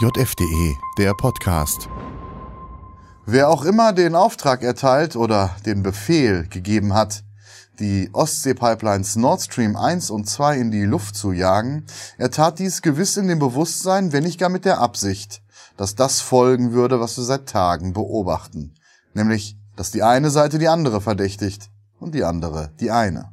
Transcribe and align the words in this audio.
JFDE, 0.00 0.78
der 0.96 1.12
Podcast. 1.12 1.88
Wer 3.26 3.48
auch 3.48 3.64
immer 3.64 3.92
den 3.92 4.14
Auftrag 4.14 4.62
erteilt 4.62 5.16
oder 5.16 5.56
den 5.66 5.82
Befehl 5.82 6.46
gegeben 6.46 6.94
hat, 6.94 7.24
die 7.80 8.08
Ostsee-Pipelines 8.12 9.16
Nord 9.16 9.42
Stream 9.42 9.74
1 9.74 10.10
und 10.10 10.30
2 10.30 10.58
in 10.58 10.70
die 10.70 10.84
Luft 10.84 11.16
zu 11.16 11.32
jagen, 11.32 11.84
er 12.16 12.30
tat 12.30 12.60
dies 12.60 12.80
gewiss 12.80 13.16
in 13.16 13.26
dem 13.26 13.40
Bewusstsein, 13.40 14.12
wenn 14.12 14.22
nicht 14.22 14.38
gar 14.38 14.50
mit 14.50 14.64
der 14.64 14.78
Absicht, 14.78 15.42
dass 15.76 15.96
das 15.96 16.20
folgen 16.20 16.70
würde, 16.70 17.00
was 17.00 17.16
wir 17.16 17.24
seit 17.24 17.48
Tagen 17.48 17.92
beobachten. 17.92 18.74
Nämlich, 19.14 19.58
dass 19.74 19.90
die 19.90 20.04
eine 20.04 20.30
Seite 20.30 20.60
die 20.60 20.68
andere 20.68 21.00
verdächtigt 21.00 21.70
und 21.98 22.14
die 22.14 22.22
andere 22.22 22.70
die 22.78 22.92
eine. 22.92 23.32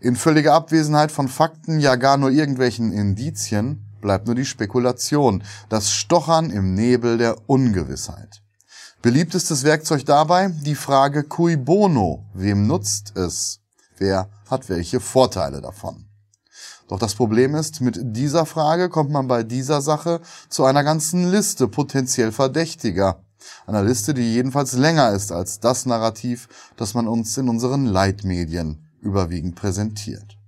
In 0.00 0.16
völliger 0.16 0.54
Abwesenheit 0.54 1.12
von 1.12 1.28
Fakten, 1.28 1.78
ja 1.78 1.94
gar 1.94 2.16
nur 2.16 2.30
irgendwelchen 2.30 2.90
Indizien, 2.90 3.86
bleibt 4.00 4.26
nur 4.26 4.34
die 4.34 4.44
Spekulation, 4.44 5.42
das 5.68 5.90
Stochern 5.92 6.50
im 6.50 6.74
Nebel 6.74 7.18
der 7.18 7.36
Ungewissheit. 7.48 8.42
Beliebtestes 9.02 9.64
Werkzeug 9.64 10.04
dabei 10.04 10.48
die 10.48 10.74
Frage 10.74 11.24
cui 11.24 11.56
bono, 11.56 12.26
wem 12.34 12.66
nutzt 12.66 13.16
es? 13.16 13.60
Wer 13.96 14.28
hat 14.50 14.68
welche 14.68 15.00
Vorteile 15.00 15.60
davon? 15.60 16.06
Doch 16.88 16.98
das 16.98 17.14
Problem 17.14 17.54
ist, 17.54 17.80
mit 17.80 17.98
dieser 18.02 18.46
Frage 18.46 18.88
kommt 18.88 19.10
man 19.10 19.28
bei 19.28 19.42
dieser 19.42 19.80
Sache 19.80 20.20
zu 20.48 20.64
einer 20.64 20.82
ganzen 20.82 21.30
Liste 21.30 21.68
potenziell 21.68 22.32
Verdächtiger. 22.32 23.22
Einer 23.66 23.82
Liste, 23.82 24.12
die 24.12 24.34
jedenfalls 24.34 24.72
länger 24.72 25.12
ist 25.12 25.32
als 25.32 25.60
das 25.60 25.86
Narrativ, 25.86 26.48
das 26.76 26.94
man 26.94 27.06
uns 27.06 27.36
in 27.38 27.48
unseren 27.48 27.86
Leitmedien 27.86 28.86
überwiegend 29.00 29.54
präsentiert. 29.54 30.39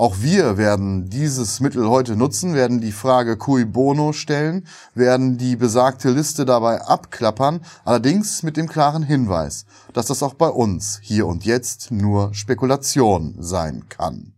Auch 0.00 0.16
wir 0.20 0.56
werden 0.56 1.10
dieses 1.10 1.60
Mittel 1.60 1.86
heute 1.86 2.16
nutzen, 2.16 2.54
werden 2.54 2.80
die 2.80 2.90
Frage 2.90 3.36
cui 3.36 3.66
bono 3.66 4.14
stellen, 4.14 4.66
werden 4.94 5.36
die 5.36 5.56
besagte 5.56 6.08
Liste 6.08 6.46
dabei 6.46 6.80
abklappern, 6.80 7.60
allerdings 7.84 8.42
mit 8.42 8.56
dem 8.56 8.66
klaren 8.66 9.02
Hinweis, 9.02 9.66
dass 9.92 10.06
das 10.06 10.22
auch 10.22 10.32
bei 10.32 10.48
uns 10.48 11.00
hier 11.02 11.26
und 11.26 11.44
jetzt 11.44 11.90
nur 11.90 12.32
Spekulation 12.32 13.36
sein 13.40 13.90
kann. 13.90 14.32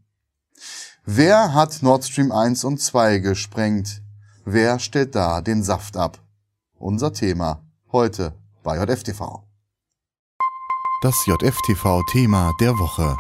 Wer 1.05 1.55
hat 1.55 1.81
Nord 1.81 2.06
Stream 2.06 2.33
1 2.33 2.65
und 2.65 2.81
2 2.81 3.19
gesprengt? 3.19 4.03
Wer 4.44 4.81
stellt 4.81 5.15
da 5.15 5.42
den 5.42 5.62
Saft 5.62 5.97
ab? 5.97 6.19
Unser 6.77 7.12
Thema 7.12 7.62
heute 7.92 8.34
bei 8.65 8.83
JFTV. 8.83 9.44
Das 11.03 11.15
JFTV-Thema 11.28 12.50
der 12.61 12.77
Woche. 12.77 13.17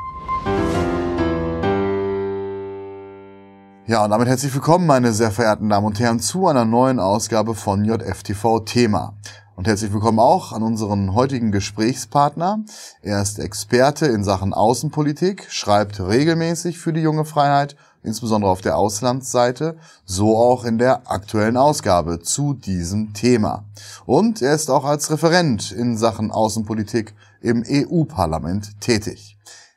Ja, 3.88 4.04
und 4.04 4.10
damit 4.10 4.28
herzlich 4.28 4.54
willkommen, 4.54 4.86
meine 4.86 5.12
sehr 5.12 5.32
verehrten 5.32 5.68
Damen 5.68 5.88
und 5.88 5.98
Herren, 5.98 6.20
zu 6.20 6.46
einer 6.46 6.64
neuen 6.64 7.00
Ausgabe 7.00 7.56
von 7.56 7.84
JFTV 7.84 8.60
Thema. 8.60 9.18
Und 9.56 9.66
herzlich 9.66 9.92
willkommen 9.92 10.20
auch 10.20 10.52
an 10.52 10.62
unseren 10.62 11.14
heutigen 11.14 11.50
Gesprächspartner. 11.50 12.64
Er 13.02 13.20
ist 13.20 13.40
Experte 13.40 14.06
in 14.06 14.22
Sachen 14.22 14.54
Außenpolitik, 14.54 15.48
schreibt 15.50 15.98
regelmäßig 15.98 16.78
für 16.78 16.92
die 16.92 17.00
junge 17.00 17.24
Freiheit, 17.24 17.74
insbesondere 18.04 18.52
auf 18.52 18.60
der 18.60 18.76
Auslandsseite, 18.76 19.76
so 20.04 20.36
auch 20.36 20.64
in 20.64 20.78
der 20.78 21.10
aktuellen 21.10 21.56
Ausgabe 21.56 22.20
zu 22.20 22.54
diesem 22.54 23.14
Thema. 23.14 23.64
Und 24.06 24.42
er 24.42 24.54
ist 24.54 24.70
auch 24.70 24.84
als 24.84 25.10
Referent 25.10 25.72
in 25.72 25.98
Sachen 25.98 26.30
Außenpolitik 26.30 27.14
im 27.40 27.64
EU-Parlament 27.68 28.80
tätig. 28.80 29.36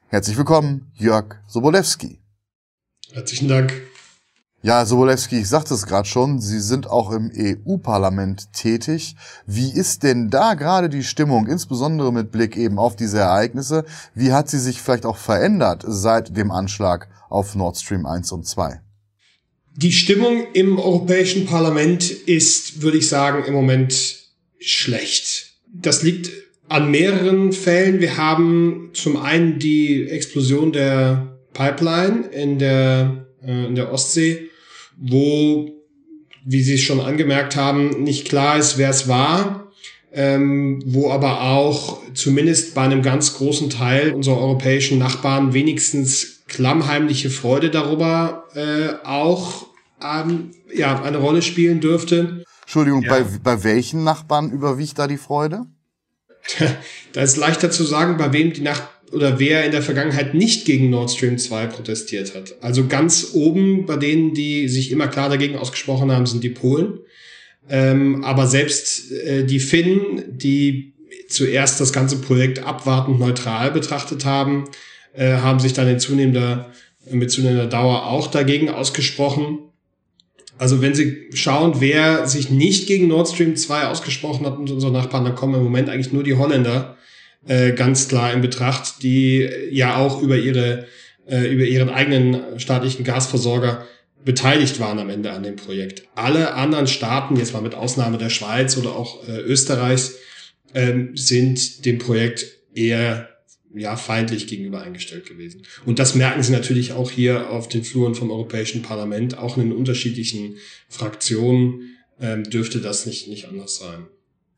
Herzlich 0.10 0.38
willkommen, 0.38 0.92
Jörg 0.94 1.38
Sobolewski. 1.48 2.22
Herzlichen 3.12 3.48
Dank. 3.48 3.95
Ja, 4.66 4.84
Sobolewski, 4.84 5.42
ich 5.42 5.48
sagte 5.48 5.76
es 5.76 5.86
gerade 5.86 6.08
schon, 6.08 6.42
Sie 6.42 6.60
sind 6.60 6.90
auch 6.90 7.12
im 7.12 7.32
EU-Parlament 7.38 8.52
tätig. 8.52 9.16
Wie 9.46 9.72
ist 9.72 10.02
denn 10.02 10.32
da 10.32 10.56
gerade 10.56 10.90
die 10.90 11.04
Stimmung, 11.04 11.46
insbesondere 11.46 12.12
mit 12.12 12.32
Blick 12.32 12.58
eben 12.58 12.80
auf 12.80 12.96
diese 12.96 13.20
Ereignisse? 13.20 13.86
Wie 14.16 14.32
hat 14.32 14.50
sie 14.50 14.58
sich 14.58 14.82
vielleicht 14.82 15.06
auch 15.06 15.18
verändert 15.18 15.84
seit 15.86 16.36
dem 16.36 16.50
Anschlag 16.50 17.10
auf 17.30 17.54
Nord 17.54 17.78
Stream 17.78 18.08
1 18.08 18.32
und 18.32 18.48
2? 18.48 18.82
Die 19.76 19.92
Stimmung 19.92 20.48
im 20.54 20.80
Europäischen 20.80 21.46
Parlament 21.46 22.10
ist, 22.10 22.82
würde 22.82 22.98
ich 22.98 23.08
sagen, 23.08 23.44
im 23.46 23.54
Moment 23.54 24.16
schlecht. 24.58 25.60
Das 25.72 26.02
liegt 26.02 26.32
an 26.70 26.90
mehreren 26.90 27.52
Fällen. 27.52 28.00
Wir 28.00 28.18
haben 28.18 28.90
zum 28.94 29.18
einen 29.18 29.60
die 29.60 30.10
Explosion 30.10 30.72
der 30.72 31.38
Pipeline 31.54 32.26
in 32.32 32.58
der, 32.58 33.28
äh, 33.44 33.68
in 33.68 33.76
der 33.76 33.94
Ostsee 33.94 34.50
wo, 34.98 35.70
wie 36.44 36.62
Sie 36.62 36.78
schon 36.78 37.00
angemerkt 37.00 37.56
haben, 37.56 38.04
nicht 38.04 38.28
klar 38.28 38.58
ist, 38.58 38.78
wer 38.78 38.90
es 38.90 39.08
war, 39.08 39.72
ähm, 40.14 40.82
wo 40.86 41.12
aber 41.12 41.42
auch 41.42 42.02
zumindest 42.14 42.76
bei 42.76 42.84
einem 42.84 43.02
ganz 43.02 43.36
großen 43.36 43.70
Teil 43.70 44.14
unserer 44.14 44.40
europäischen 44.40 44.98
Nachbarn 44.98 45.54
wenigstens 45.54 46.44
klammheimliche 46.48 47.30
Freude 47.30 47.70
darüber 47.70 48.46
äh, 48.54 49.06
auch 49.06 49.68
ähm, 50.02 50.52
ja, 50.74 51.02
eine 51.02 51.18
Rolle 51.18 51.42
spielen 51.42 51.82
dürfte. 51.82 52.44
Entschuldigung, 52.62 53.04
ja. 53.04 53.10
bei, 53.10 53.26
bei 53.44 53.64
welchen 53.64 54.04
Nachbarn 54.04 54.52
überwiegt 54.52 54.98
da 54.98 55.08
die 55.08 55.18
Freude? 55.18 55.66
da 57.14 57.22
ist 57.22 57.38
leichter 57.38 57.72
zu 57.72 57.84
sagen, 57.84 58.18
bei 58.18 58.32
wem 58.34 58.54
die 58.54 58.62
Nach 58.62 58.82
oder 59.12 59.40
wer 59.40 59.66
in 59.66 59.72
der 59.72 59.82
Vergangenheit 59.82 60.34
nicht 60.34 60.66
gegen 60.66 60.90
Nord 60.90 61.12
Stream 61.12 61.38
2 61.38 61.68
protestiert 61.68 62.36
hat. 62.36 62.56
Also 62.62 62.88
ganz 62.88 63.32
oben 63.34 63.86
bei 63.86 63.98
denen, 63.98 64.34
die 64.34 64.68
sich 64.68 64.92
immer 64.92 65.08
klar 65.08 65.30
dagegen 65.30 65.58
ausgesprochen 65.58 66.12
haben, 66.12 66.26
sind 66.26 66.44
die 66.44 66.50
Polen. 66.50 67.00
Ähm, 67.70 68.24
aber 68.24 68.48
selbst 68.48 69.12
äh, 69.12 69.46
die 69.46 69.60
Finnen, 69.60 70.24
die 70.28 70.94
zuerst 71.30 71.80
das 71.80 71.94
ganze 71.94 72.18
Projekt 72.18 72.60
abwartend 72.60 73.20
neutral 73.20 73.72
betrachtet 73.72 74.26
haben, 74.26 74.66
äh, 75.14 75.34
haben 75.38 75.60
sich 75.60 75.74
dann 75.74 75.88
in 75.88 76.00
zunehmender, 76.00 76.72
mit 77.10 77.32
zunehmender 77.32 77.68
Dauer 77.68 78.08
auch 78.08 78.28
dagegen 78.28 78.70
ausgesprochen. 78.70 79.60
Also 80.58 80.82
wenn 80.82 80.96
Sie 80.96 81.30
schauen, 81.34 81.76
wer 81.80 82.28
sich 82.28 82.50
nicht 82.50 82.88
gegen 82.88 83.08
Nord 83.08 83.28
Stream 83.28 83.56
2 83.56 83.88
ausgesprochen 83.88 84.46
hat 84.46 84.58
und 84.58 84.72
unsere 84.72 84.92
Nachbarn, 84.92 85.26
dann 85.26 85.36
kommen 85.36 85.56
im 85.56 85.64
Moment 85.64 85.90
eigentlich 85.90 86.14
nur 86.14 86.24
die 86.24 86.36
Holländer 86.36 86.95
äh, 87.48 87.74
ganz 87.74 88.08
klar 88.08 88.34
in 88.34 88.42
Betracht, 88.42 89.04
die 89.04 89.48
ja 89.72 89.98
auch 89.98 90.22
über 90.22 90.38
ihre 90.38 90.86
äh, 91.28 91.48
über 91.48 91.64
ihren 91.64 91.90
eigenen 91.90 92.60
staatlichen 92.60 93.04
Gasversorger 93.04 93.86
beteiligt 94.24 94.80
waren 94.80 95.00
am 95.00 95.10
Ende 95.10 95.32
an 95.32 95.44
dem 95.44 95.56
Projekt. 95.56 96.04
Alle 96.16 96.56
anderen 96.56 96.88
Staaten, 96.88 97.36
jetzt 97.36 97.54
mal 97.54 97.62
mit 97.62 97.76
Ausnahme 97.76 98.18
der 98.18 98.30
Schweiz 98.30 98.76
oder 98.78 98.96
auch 98.96 99.28
äh, 99.28 99.40
Österreichs, 99.40 100.16
ähm, 100.74 101.16
sind 101.16 101.86
dem 101.86 102.00
Projekt 102.00 102.46
eher 102.74 103.30
ja, 103.74 103.96
feindlich 103.98 104.48
gegenüber 104.48 104.82
eingestellt 104.82 105.28
gewesen. 105.28 105.64
Und 105.86 106.00
das 106.00 106.16
merken 106.16 106.42
Sie 106.42 106.52
natürlich 106.52 106.94
auch 106.94 107.12
hier 107.12 107.50
auf 107.50 107.68
den 107.68 107.84
Fluren 107.84 108.16
vom 108.16 108.32
Europäischen 108.32 108.82
Parlament, 108.82 109.38
auch 109.38 109.58
in 109.58 109.70
den 109.70 109.78
unterschiedlichen 109.78 110.58
Fraktionen 110.90 111.98
ähm, 112.20 112.44
dürfte 112.44 112.80
das 112.80 113.06
nicht, 113.06 113.28
nicht 113.28 113.48
anders 113.48 113.78
sein. 113.78 114.08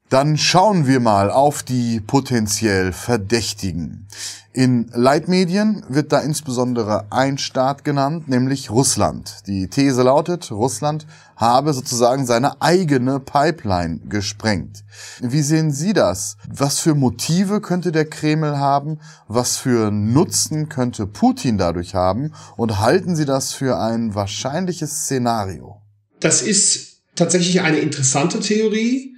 Dann 0.09 0.37
schauen 0.37 0.87
wir 0.87 1.01
mal 1.01 1.29
auf 1.29 1.63
die 1.63 1.99
potenziell 1.99 2.93
Verdächtigen. 2.93 4.07
In 4.53 4.89
Leitmedien 4.93 5.83
wird 5.89 6.13
da 6.13 6.19
insbesondere 6.19 7.07
ein 7.09 7.37
Staat 7.37 7.83
genannt, 7.83 8.29
nämlich 8.29 8.71
Russland. 8.71 9.41
Die 9.47 9.67
These 9.67 10.03
lautet, 10.03 10.49
Russland 10.49 11.05
habe 11.35 11.73
sozusagen 11.73 12.25
seine 12.25 12.61
eigene 12.61 13.19
Pipeline 13.19 13.99
gesprengt. 14.07 14.85
Wie 15.19 15.41
sehen 15.41 15.71
Sie 15.71 15.91
das? 15.91 16.37
Was 16.49 16.79
für 16.79 16.95
Motive 16.95 17.59
könnte 17.59 17.91
der 17.91 18.05
Kreml 18.05 18.57
haben? 18.57 19.01
Was 19.27 19.57
für 19.57 19.91
Nutzen 19.91 20.69
könnte 20.69 21.05
Putin 21.05 21.57
dadurch 21.57 21.95
haben? 21.95 22.33
Und 22.55 22.79
halten 22.79 23.17
Sie 23.17 23.25
das 23.25 23.51
für 23.51 23.77
ein 23.77 24.15
wahrscheinliches 24.15 25.01
Szenario? 25.01 25.81
Das 26.21 26.41
ist 26.41 27.01
tatsächlich 27.15 27.59
eine 27.59 27.79
interessante 27.79 28.39
Theorie 28.39 29.16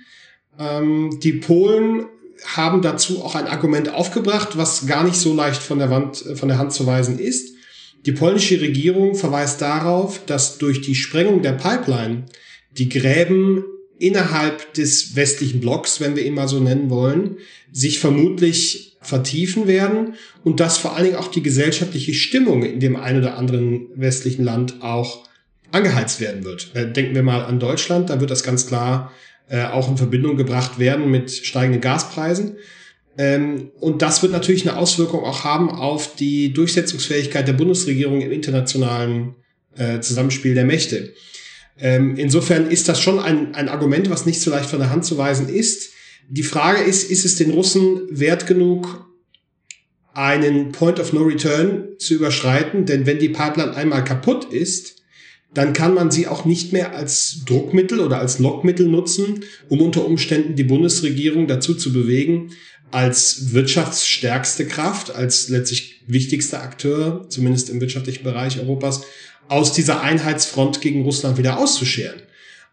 ähm, 0.60 1.20
die 1.22 1.34
Polen 1.34 2.06
haben 2.46 2.82
dazu 2.82 3.24
auch 3.24 3.36
ein 3.36 3.48
Argument 3.48 3.94
aufgebracht, 3.94 4.58
was 4.58 4.86
gar 4.86 5.04
nicht 5.04 5.18
so 5.18 5.34
leicht 5.34 5.62
von 5.62 5.80
der, 5.80 5.90
Wand, 5.90 6.26
äh, 6.26 6.36
von 6.36 6.50
der 6.50 6.58
Hand 6.58 6.74
zu 6.74 6.86
weisen 6.86 7.20
ist. 7.20 7.56
Die 8.06 8.12
polnische 8.12 8.62
Regierung 8.62 9.16
verweist 9.16 9.62
darauf, 9.62 10.26
dass 10.26 10.58
durch 10.58 10.82
die 10.82 10.96
Sprengung 10.96 11.42
der 11.42 11.54
Pipeline 11.54 12.26
die 12.78 12.90
Gräben 12.90 13.66
innerhalb 13.98 14.74
des 14.74 15.16
westlichen 15.16 15.60
Blocks, 15.60 16.00
wenn 16.00 16.16
wir 16.16 16.26
ihn 16.26 16.34
mal 16.34 16.48
so 16.48 16.60
nennen 16.60 16.90
wollen, 16.90 17.38
sich 17.72 18.00
vermutlich 18.00 18.98
vertiefen 19.02 19.68
werden 19.68 20.16
und 20.44 20.60
dass 20.60 20.78
vor 20.78 20.96
allen 20.96 21.06
Dingen 21.06 21.18
auch 21.18 21.28
die 21.28 21.44
gesellschaftliche 21.44 22.14
Stimmung 22.14 22.64
in 22.64 22.80
dem 22.80 22.96
einen 22.96 23.20
oder 23.20 23.38
anderen 23.38 23.88
westlichen 23.96 24.44
Land 24.44 24.82
auch 24.82 25.28
angeheizt 25.72 26.22
werden 26.22 26.46
wird. 26.46 26.72
Äh, 26.74 26.92
denken 26.92 27.16
wir 27.16 27.24
mal 27.24 27.44
an 27.44 27.60
Deutschland, 27.60 28.10
da 28.10 28.20
wird 28.20 28.32
das 28.32 28.44
ganz 28.44 28.66
klar 28.66 29.12
äh, 29.50 29.64
auch 29.64 29.90
in 29.90 29.98
Verbindung 29.98 30.38
gebracht 30.38 30.80
werden 30.80 31.10
mit 31.10 31.32
steigenden 31.32 31.82
Gaspreisen. 31.82 32.58
Ähm, 33.18 33.72
und 33.80 34.02
das 34.02 34.22
wird 34.22 34.32
natürlich 34.32 34.68
eine 34.68 34.78
Auswirkung 34.78 35.24
auch 35.24 35.44
haben 35.44 35.70
auf 35.70 36.16
die 36.16 36.54
Durchsetzungsfähigkeit 36.54 37.48
der 37.48 37.54
Bundesregierung 37.54 38.22
im 38.22 38.32
internationalen 38.32 39.36
äh, 39.76 40.00
Zusammenspiel 40.00 40.54
der 40.54 40.66
Mächte. 40.66 41.14
Ähm, 41.78 42.16
insofern 42.18 42.70
ist 42.70 42.88
das 42.90 43.02
schon 43.02 43.20
ein, 43.20 43.56
ein 43.56 43.70
Argument, 43.70 44.10
was 44.10 44.26
nicht 44.26 44.42
so 44.42 44.52
leicht 44.52 44.70
von 44.70 44.80
der 44.80 44.90
Hand 44.90 45.06
zu 45.06 45.18
weisen 45.18 45.50
ist. 45.50 45.92
Die 46.28 46.44
Frage 46.44 46.82
ist, 46.84 47.10
ist 47.10 47.26
es 47.26 47.36
den 47.36 47.52
Russen 47.52 48.02
wert 48.10 48.46
genug, 48.46 49.08
einen 50.14 50.72
Point 50.72 51.00
of 51.00 51.14
No 51.14 51.22
Return 51.24 51.88
zu 51.98 52.14
überschreiten? 52.14 52.86
Denn 52.86 53.06
wenn 53.06 53.20
die 53.20 53.30
Pipeline 53.30 53.76
einmal 53.76 54.04
kaputt 54.04 54.54
ist, 54.54 54.99
dann 55.54 55.74
kann 55.74 55.94
man 55.94 56.12
sie 56.12 56.28
auch 56.28 56.46
nicht 56.46 56.74
mehr 56.74 56.96
als 56.96 57.44
Druckmittel 57.46 58.00
oder 58.00 58.20
als 58.20 58.40
Lockmittel 58.40 58.88
nutzen, 58.88 59.46
um 59.68 59.82
unter 59.82 60.06
Umständen 60.06 60.56
die 60.56 60.64
Bundesregierung 60.64 61.48
dazu 61.48 61.74
zu 61.74 61.92
bewegen, 61.92 62.52
als 62.92 63.54
wirtschaftsstärkste 63.54 64.66
Kraft, 64.66 65.14
als 65.14 65.50
letztlich 65.50 66.04
wichtigster 66.08 66.62
Akteur, 66.62 67.26
zumindest 67.30 67.70
im 67.70 67.82
wirtschaftlichen 67.82 68.24
Bereich 68.24 68.60
Europas, 68.60 69.02
aus 69.48 69.74
dieser 69.74 70.02
Einheitsfront 70.02 70.82
gegen 70.82 71.04
Russland 71.04 71.38
wieder 71.38 71.60
auszuscheren. 71.60 72.22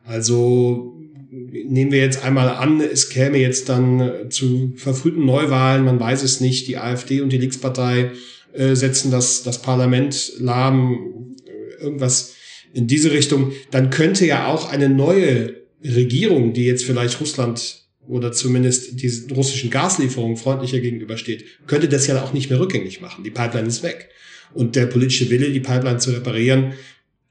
Also 0.05 0.95
nehmen 1.31 1.93
wir 1.93 2.01
jetzt 2.01 2.23
einmal 2.25 2.49
an, 2.49 2.81
es 2.81 3.09
käme 3.09 3.39
jetzt 3.39 3.69
dann 3.69 4.31
zu 4.31 4.75
verfrühten 4.77 5.25
Neuwahlen, 5.25 5.85
man 5.85 5.99
weiß 5.99 6.23
es 6.23 6.41
nicht, 6.41 6.69
die 6.69 6.77
AfD 6.77 7.21
und 7.21 7.31
die 7.31 7.39
Linkspartei 7.39 8.13
äh, 8.53 8.75
setzen 8.75 9.11
das, 9.11 9.43
das 9.43 9.61
Parlament 9.61 10.33
lahm, 10.39 11.35
irgendwas 11.81 12.36
in 12.73 12.87
diese 12.87 13.13
Richtung, 13.13 13.53
dann 13.71 13.91
könnte 13.91 14.27
ja 14.27 14.47
auch 14.47 14.71
eine 14.71 14.89
neue 14.89 15.55
Regierung, 15.85 16.53
die 16.53 16.65
jetzt 16.65 16.85
vielleicht 16.85 17.21
Russland 17.21 17.87
oder 18.07 18.33
zumindest 18.33 19.01
diesen 19.01 19.31
russischen 19.33 19.71
Gaslieferungen 19.71 20.37
freundlicher 20.37 20.81
gegenübersteht, 20.81 21.45
könnte 21.67 21.89
das 21.89 22.07
ja 22.07 22.23
auch 22.23 22.33
nicht 22.33 22.51
mehr 22.51 22.61
rückgängig 22.61 23.01
machen. 23.01 23.25
Die 23.25 23.31
Pipeline 23.31 23.69
ist 23.69 23.83
weg. 23.83 24.11
Und 24.55 24.77
der 24.77 24.87
politische 24.87 25.29
Wille, 25.29 25.51
die 25.51 25.61
Pipeline 25.61 25.99
zu 25.99 26.11
reparieren, 26.13 26.75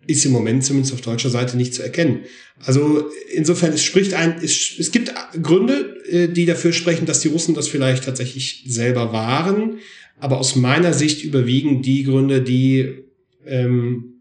ist 0.07 0.25
im 0.25 0.31
Moment 0.31 0.63
zumindest 0.63 0.93
auf 0.93 1.01
deutscher 1.01 1.29
Seite 1.29 1.57
nicht 1.57 1.73
zu 1.73 1.81
erkennen. 1.81 2.21
Also 2.59 3.09
insofern, 3.33 3.73
es 3.73 3.83
spricht 3.83 4.13
ein, 4.13 4.35
es, 4.43 4.75
es 4.77 4.91
gibt 4.91 5.13
Gründe, 5.41 5.95
äh, 6.09 6.27
die 6.27 6.45
dafür 6.45 6.73
sprechen, 6.73 7.05
dass 7.05 7.21
die 7.21 7.29
Russen 7.29 7.55
das 7.55 7.67
vielleicht 7.67 8.03
tatsächlich 8.03 8.63
selber 8.67 9.13
waren. 9.13 9.79
Aber 10.19 10.37
aus 10.37 10.55
meiner 10.55 10.93
Sicht 10.93 11.23
überwiegen 11.23 11.81
die 11.81 12.03
Gründe, 12.03 12.41
die 12.41 13.05
ähm, 13.45 14.14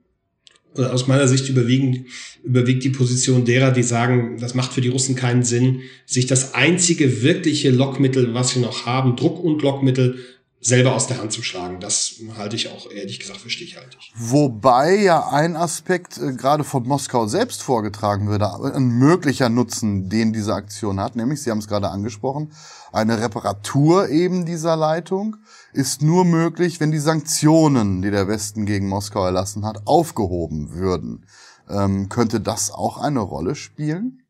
aus 0.75 1.07
meiner 1.07 1.29
Sicht 1.29 1.49
überwiegen, 1.49 2.07
überwiegt 2.43 2.85
die 2.85 2.91
Position 2.91 3.45
derer, 3.45 3.71
die 3.71 3.83
sagen, 3.83 4.39
das 4.41 4.55
macht 4.55 4.73
für 4.73 4.81
die 4.81 4.89
Russen 4.89 5.15
keinen 5.15 5.43
Sinn, 5.43 5.83
sich 6.07 6.27
das 6.27 6.55
einzige 6.55 7.23
wirkliche 7.23 7.71
Lockmittel, 7.71 8.35
was 8.35 8.51
sie 8.51 8.61
noch 8.61 8.87
haben, 8.87 9.17
Druck- 9.17 9.43
und 9.43 9.63
Lockmittel, 9.63 10.19
selber 10.65 10.95
aus 10.95 11.07
der 11.07 11.19
Hand 11.19 11.31
zu 11.31 11.43
schlagen. 11.43 11.79
Das 11.79 12.15
halte 12.39 12.57
ich 12.57 12.71
auch 12.71 12.91
ehrlich 12.91 13.21
gesagt 13.21 13.41
für 13.41 13.51
stichhaltig. 13.51 14.13
Wobei 14.17 14.97
ja 14.97 15.29
ein 15.29 15.57
Aspekt 15.57 16.19
äh, 16.19 16.33
gerade 16.33 16.65
von 16.65 16.89
Moskau 16.89 17.27
selbst 17.27 17.63
vorgetragen 17.63 18.29
würde, 18.29 18.51
ein 18.75 18.89
möglicher 18.89 19.51
Nutzen, 19.51 20.09
den 20.09 20.33
diese 20.33 20.55
Aktion 20.55 21.01
hat, 21.01 21.17
nämlich, 21.17 21.43
Sie 21.43 21.51
haben 21.51 21.59
es 21.59 21.69
gerade 21.69 21.91
angesprochen, 21.91 22.53
eine 22.93 23.21
Reparatur 23.21 24.09
eben 24.09 24.47
dieser 24.47 24.77
Leitung 24.77 25.37
ist 25.73 26.01
nur 26.01 26.25
möglich, 26.25 26.81
wenn 26.81 26.93
die 26.93 26.99
Sanktionen, 26.99 28.01
die 28.01 28.11
der 28.11 28.29
Westen 28.29 28.65
gegen 28.65 28.89
Moskau 28.89 29.25
erlassen 29.25 29.67
hat, 29.67 29.87
aufgehoben 29.87 30.73
würden. 30.73 31.27
Ähm, 31.69 32.09
könnte 32.09 32.41
das 32.41 32.71
auch 32.71 32.99
eine 32.99 33.21
Rolle 33.21 33.55
spielen? 33.55 34.24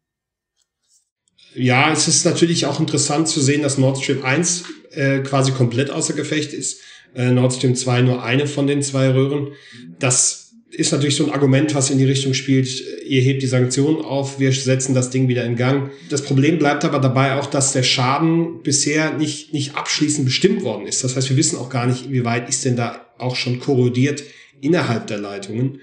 Ja, 1.55 1.93
es 1.93 2.09
ist 2.09 2.25
natürlich 2.25 2.67
auch 2.67 2.81
interessant 2.81 3.29
zu 3.29 3.41
sehen, 3.41 3.63
dass 3.63 3.79
Nord 3.79 4.03
Stream 4.03 4.25
1 4.25 4.65
äh, 4.91 5.19
quasi 5.21 5.53
komplett 5.53 5.91
außer 5.91 6.15
Gefecht 6.15 6.53
ist. 6.53 6.81
Äh, 7.15 7.31
Nord 7.31 7.53
Stream 7.53 7.77
2 7.77 8.03
nur 8.03 8.23
eine 8.23 8.47
von 8.47 8.67
den 8.67 8.83
zwei 8.83 9.11
Röhren. 9.11 9.53
Das 9.99 10.45
ist 10.71 10.93
natürlich 10.93 11.17
so 11.17 11.25
ein 11.25 11.33
Argument, 11.33 11.75
was 11.75 11.91
in 11.91 11.99
die 11.99 12.05
Richtung 12.05 12.35
spielt, 12.35 12.69
ihr 13.07 13.21
hebt 13.21 13.43
die 13.43 13.47
Sanktionen 13.47 14.01
auf, 14.01 14.41
wir 14.41 14.53
setzen 14.53 14.95
das 14.95 15.11
Ding 15.11 15.29
wieder 15.29 15.45
in 15.45 15.55
Gang. 15.55 15.91
Das 16.11 16.23
Problem 16.23 16.59
bleibt 16.59 16.85
aber 16.85 16.99
dabei 16.99 17.37
auch, 17.37 17.47
dass 17.47 17.73
der 17.73 17.85
Schaden 17.85 18.63
bisher 18.63 19.17
nicht, 19.17 19.53
nicht 19.53 19.77
abschließend 19.77 20.25
bestimmt 20.25 20.63
worden 20.65 20.87
ist. 20.87 21.05
Das 21.05 21.15
heißt, 21.15 21.31
wir 21.31 21.37
wissen 21.37 21.59
auch 21.59 21.71
gar 21.71 21.87
nicht, 21.87 22.07
inwieweit 22.07 22.49
ist 22.49 22.65
denn 22.65 22.77
da 22.77 23.07
auch 23.19 23.37
schon 23.37 23.61
korrodiert 23.61 24.25
innerhalb 24.61 25.07
der 25.07 25.19
Leitungen. 25.19 25.81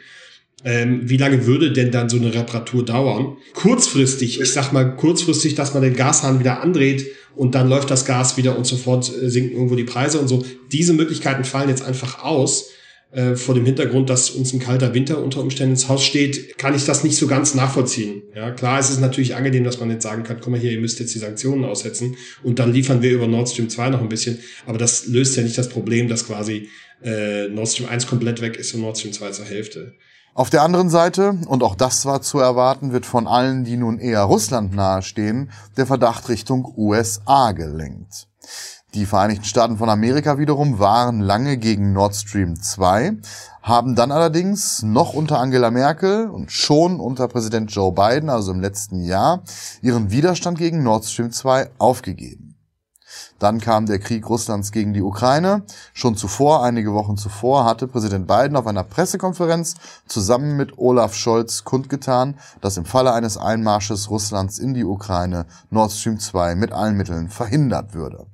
Ähm, 0.63 1.01
wie 1.09 1.17
lange 1.17 1.45
würde 1.47 1.71
denn 1.71 1.91
dann 1.91 2.09
so 2.09 2.17
eine 2.17 2.33
Reparatur 2.33 2.85
dauern? 2.85 3.37
Kurzfristig, 3.53 4.39
ich 4.39 4.51
sag 4.51 4.71
mal 4.71 4.95
kurzfristig, 4.95 5.55
dass 5.55 5.73
man 5.73 5.81
den 5.81 5.95
Gashahn 5.95 6.39
wieder 6.39 6.61
andreht 6.61 7.07
und 7.35 7.55
dann 7.55 7.67
läuft 7.67 7.89
das 7.89 8.05
Gas 8.05 8.37
wieder 8.37 8.57
und 8.57 8.65
sofort 8.65 9.11
äh, 9.11 9.29
sinken 9.29 9.53
irgendwo 9.53 9.75
die 9.75 9.83
Preise 9.83 10.19
und 10.19 10.27
so. 10.27 10.45
Diese 10.71 10.93
Möglichkeiten 10.93 11.43
fallen 11.43 11.69
jetzt 11.69 11.83
einfach 11.83 12.23
aus. 12.23 12.69
Äh, 13.13 13.35
vor 13.35 13.55
dem 13.55 13.65
Hintergrund, 13.65 14.09
dass 14.09 14.29
uns 14.29 14.53
ein 14.53 14.59
kalter 14.59 14.93
Winter 14.93 15.21
unter 15.21 15.41
Umständen 15.41 15.73
ins 15.73 15.89
Haus 15.89 16.01
steht, 16.01 16.57
kann 16.57 16.73
ich 16.73 16.85
das 16.85 17.03
nicht 17.03 17.17
so 17.17 17.27
ganz 17.27 17.55
nachvollziehen. 17.55 18.21
Ja, 18.33 18.51
klar, 18.51 18.79
es 18.79 18.89
ist 18.89 19.01
natürlich 19.01 19.35
angenehm, 19.35 19.65
dass 19.65 19.81
man 19.81 19.89
jetzt 19.89 20.03
sagen 20.03 20.23
kann, 20.23 20.37
guck 20.39 20.51
mal 20.51 20.59
hier, 20.59 20.71
ihr 20.71 20.79
müsst 20.79 20.97
jetzt 21.01 21.13
die 21.13 21.19
Sanktionen 21.19 21.65
aussetzen 21.65 22.15
und 22.41 22.57
dann 22.59 22.71
liefern 22.71 23.01
wir 23.01 23.11
über 23.11 23.27
Nord 23.27 23.49
Stream 23.49 23.67
2 23.67 23.89
noch 23.89 24.01
ein 24.01 24.07
bisschen. 24.07 24.39
Aber 24.65 24.77
das 24.77 25.07
löst 25.07 25.35
ja 25.35 25.43
nicht 25.43 25.57
das 25.57 25.67
Problem, 25.67 26.07
dass 26.07 26.25
quasi 26.25 26.69
äh, 27.03 27.49
Nord 27.49 27.67
Stream 27.67 27.89
1 27.89 28.07
komplett 28.07 28.39
weg 28.39 28.55
ist 28.55 28.73
und 28.75 28.79
Nord 28.79 28.97
Stream 28.97 29.11
2 29.11 29.31
zur 29.31 29.45
Hälfte. 29.45 29.93
Auf 30.33 30.49
der 30.49 30.61
anderen 30.61 30.89
Seite, 30.89 31.37
und 31.47 31.61
auch 31.61 31.75
das 31.75 32.05
war 32.05 32.21
zu 32.21 32.39
erwarten, 32.39 32.93
wird 32.93 33.05
von 33.05 33.27
allen, 33.27 33.65
die 33.65 33.75
nun 33.75 33.99
eher 33.99 34.21
Russland 34.21 34.73
nahestehen, 34.73 35.51
der 35.75 35.85
Verdacht 35.85 36.29
Richtung 36.29 36.73
USA 36.77 37.51
gelenkt. 37.51 38.29
Die 38.93 39.05
Vereinigten 39.05 39.43
Staaten 39.43 39.77
von 39.77 39.89
Amerika 39.89 40.37
wiederum 40.37 40.79
waren 40.79 41.19
lange 41.19 41.57
gegen 41.57 41.91
Nord 41.91 42.15
Stream 42.15 42.61
2, 42.61 43.17
haben 43.61 43.95
dann 43.95 44.13
allerdings 44.13 44.83
noch 44.83 45.13
unter 45.13 45.37
Angela 45.37 45.69
Merkel 45.69 46.29
und 46.29 46.49
schon 46.49 47.01
unter 47.01 47.27
Präsident 47.27 47.69
Joe 47.71 47.91
Biden, 47.91 48.29
also 48.29 48.53
im 48.53 48.61
letzten 48.61 49.03
Jahr, 49.03 49.43
ihren 49.81 50.11
Widerstand 50.11 50.57
gegen 50.57 50.81
Nord 50.81 51.05
Stream 51.05 51.31
2 51.31 51.71
aufgegeben. 51.77 52.50
Dann 53.39 53.59
kam 53.59 53.85
der 53.85 53.99
Krieg 53.99 54.29
Russlands 54.29 54.71
gegen 54.71 54.93
die 54.93 55.01
Ukraine. 55.01 55.63
Schon 55.93 56.15
zuvor, 56.15 56.63
einige 56.63 56.93
Wochen 56.93 57.17
zuvor, 57.17 57.65
hatte 57.65 57.87
Präsident 57.87 58.27
Biden 58.27 58.55
auf 58.55 58.67
einer 58.67 58.83
Pressekonferenz 58.83 59.75
zusammen 60.07 60.57
mit 60.57 60.77
Olaf 60.77 61.15
Scholz 61.15 61.63
kundgetan, 61.63 62.37
dass 62.61 62.77
im 62.77 62.85
Falle 62.85 63.13
eines 63.13 63.37
Einmarsches 63.37 64.09
Russlands 64.09 64.59
in 64.59 64.73
die 64.73 64.85
Ukraine 64.85 65.45
Nord 65.69 65.91
Stream 65.91 66.19
2 66.19 66.55
mit 66.55 66.71
allen 66.71 66.97
Mitteln 66.97 67.29
verhindert 67.29 67.93
würde. 67.93 68.25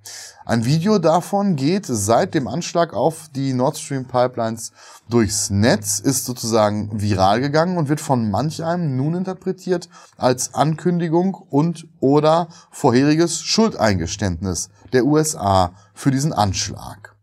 Ein 0.45 0.63
Video 0.63 0.97
davon 0.97 1.57
geht 1.57 1.85
seit 1.85 2.33
dem 2.33 2.47
Anschlag 2.47 2.93
auf 2.93 3.27
die 3.35 3.51
Nord 3.51 3.77
Stream 3.77 4.05
Pipelines 4.05 4.71
durchs 5.09 5.49
Netz, 5.49 5.99
ist 5.99 6.25
sozusagen 6.25 6.89
viral 7.01 7.41
gegangen 7.41 7.77
und 7.77 7.89
wird 7.89 8.01
von 8.01 8.29
manch 8.29 8.63
einem 8.63 8.95
nun 8.95 9.15
interpretiert 9.15 9.89
als 10.17 10.53
Ankündigung 10.53 11.33
und 11.33 11.87
oder 11.99 12.49
vorheriges 12.71 13.41
Schuldeingeständnis 13.41 14.69
der 14.93 15.05
USA 15.05 15.71
für 15.93 16.11
diesen 16.11 16.33
Anschlag. 16.33 17.17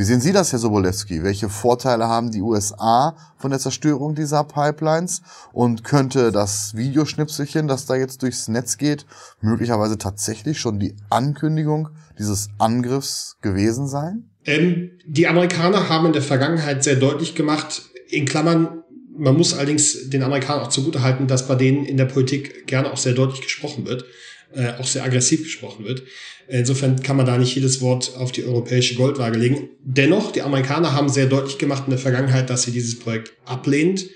Wie 0.00 0.04
sehen 0.04 0.22
Sie 0.22 0.32
das, 0.32 0.52
Herr 0.52 0.58
Sobolewski? 0.58 1.22
Welche 1.22 1.50
Vorteile 1.50 2.08
haben 2.08 2.30
die 2.30 2.40
USA 2.40 3.16
von 3.36 3.50
der 3.50 3.60
Zerstörung 3.60 4.14
dieser 4.14 4.44
Pipelines? 4.44 5.20
Und 5.52 5.84
könnte 5.84 6.32
das 6.32 6.74
Videoschnipselchen, 6.74 7.68
das 7.68 7.84
da 7.84 7.96
jetzt 7.96 8.22
durchs 8.22 8.48
Netz 8.48 8.78
geht, 8.78 9.04
möglicherweise 9.42 9.98
tatsächlich 9.98 10.58
schon 10.58 10.78
die 10.78 10.96
Ankündigung 11.10 11.90
dieses 12.18 12.48
Angriffs 12.56 13.36
gewesen 13.42 13.88
sein? 13.88 14.30
Ähm, 14.50 14.90
die 15.06 15.28
Amerikaner 15.28 15.88
haben 15.88 16.06
in 16.06 16.12
der 16.12 16.22
Vergangenheit 16.22 16.82
sehr 16.82 16.96
deutlich 16.96 17.34
gemacht, 17.34 17.82
in 18.08 18.24
Klammern, 18.24 18.82
man 19.16 19.36
muss 19.36 19.54
allerdings 19.54 20.10
den 20.10 20.22
Amerikanern 20.22 20.64
auch 20.64 20.70
zugutehalten, 20.70 21.28
dass 21.28 21.46
bei 21.46 21.54
denen 21.54 21.84
in 21.84 21.96
der 21.96 22.06
Politik 22.06 22.66
gerne 22.66 22.92
auch 22.92 22.96
sehr 22.96 23.12
deutlich 23.12 23.42
gesprochen 23.42 23.86
wird, 23.86 24.04
äh, 24.52 24.72
auch 24.78 24.86
sehr 24.86 25.04
aggressiv 25.04 25.44
gesprochen 25.44 25.84
wird. 25.84 26.02
Insofern 26.48 27.00
kann 27.00 27.16
man 27.16 27.26
da 27.26 27.38
nicht 27.38 27.54
jedes 27.54 27.80
Wort 27.80 28.16
auf 28.16 28.32
die 28.32 28.44
europäische 28.44 28.96
Goldwaage 28.96 29.38
legen. 29.38 29.68
Dennoch, 29.84 30.32
die 30.32 30.42
Amerikaner 30.42 30.94
haben 30.94 31.08
sehr 31.08 31.26
deutlich 31.26 31.58
gemacht 31.58 31.84
in 31.86 31.90
der 31.90 32.00
Vergangenheit, 32.00 32.50
dass 32.50 32.62
sie 32.62 32.72
dieses 32.72 32.98
Projekt 32.98 33.32
ablehnt, 33.44 34.06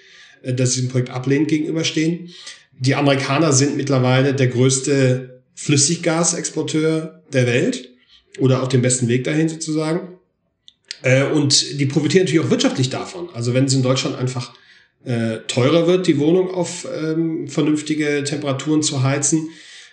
äh, 0.42 0.52
dass 0.52 0.72
sie 0.72 0.80
diesem 0.80 0.90
Projekt 0.90 1.10
ablehnend 1.10 1.48
gegenüberstehen. 1.48 2.30
Die 2.76 2.96
Amerikaner 2.96 3.52
sind 3.52 3.76
mittlerweile 3.76 4.34
der 4.34 4.48
größte 4.48 5.42
Flüssiggasexporteur 5.54 7.22
der 7.32 7.46
Welt 7.46 7.90
oder 8.40 8.64
auf 8.64 8.68
dem 8.68 8.82
besten 8.82 9.06
Weg 9.06 9.22
dahin 9.22 9.48
sozusagen. 9.48 10.14
Äh, 11.04 11.24
und 11.24 11.78
die 11.78 11.86
profitieren 11.86 12.24
natürlich 12.24 12.44
auch 12.44 12.50
wirtschaftlich 12.50 12.90
davon. 12.90 13.28
Also 13.34 13.54
wenn 13.54 13.66
es 13.66 13.74
in 13.74 13.82
Deutschland 13.82 14.16
einfach 14.16 14.54
äh, 15.04 15.38
teurer 15.46 15.86
wird, 15.86 16.06
die 16.06 16.18
Wohnung 16.18 16.50
auf 16.50 16.88
ähm, 16.92 17.46
vernünftige 17.46 18.24
Temperaturen 18.24 18.82
zu 18.82 19.02
heizen, 19.02 19.50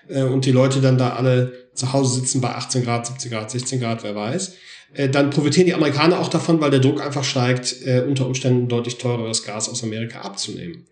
äh, 0.07 0.23
und 0.23 0.45
die 0.45 0.51
Leute 0.51 0.81
dann 0.81 0.97
da 0.97 1.11
alle 1.11 1.69
zu 1.73 1.93
Hause 1.93 2.19
sitzen 2.19 2.41
bei 2.41 2.49
18 2.49 2.83
Grad, 2.83 3.07
17 3.07 3.31
Grad, 3.31 3.51
16 3.51 3.79
Grad, 3.79 4.03
wer 4.03 4.15
weiß, 4.15 4.55
äh, 4.93 5.09
dann 5.09 5.29
profitieren 5.29 5.67
die 5.67 5.73
Amerikaner 5.73 6.19
auch 6.19 6.29
davon, 6.29 6.61
weil 6.61 6.71
der 6.71 6.79
Druck 6.79 7.01
einfach 7.01 7.23
steigt, 7.23 7.75
äh, 7.85 8.03
unter 8.07 8.25
Umständen 8.25 8.67
deutlich 8.67 8.97
teureres 8.97 9.43
Gas 9.43 9.69
aus 9.69 9.83
Amerika 9.83 10.21
abzunehmen. 10.21 10.87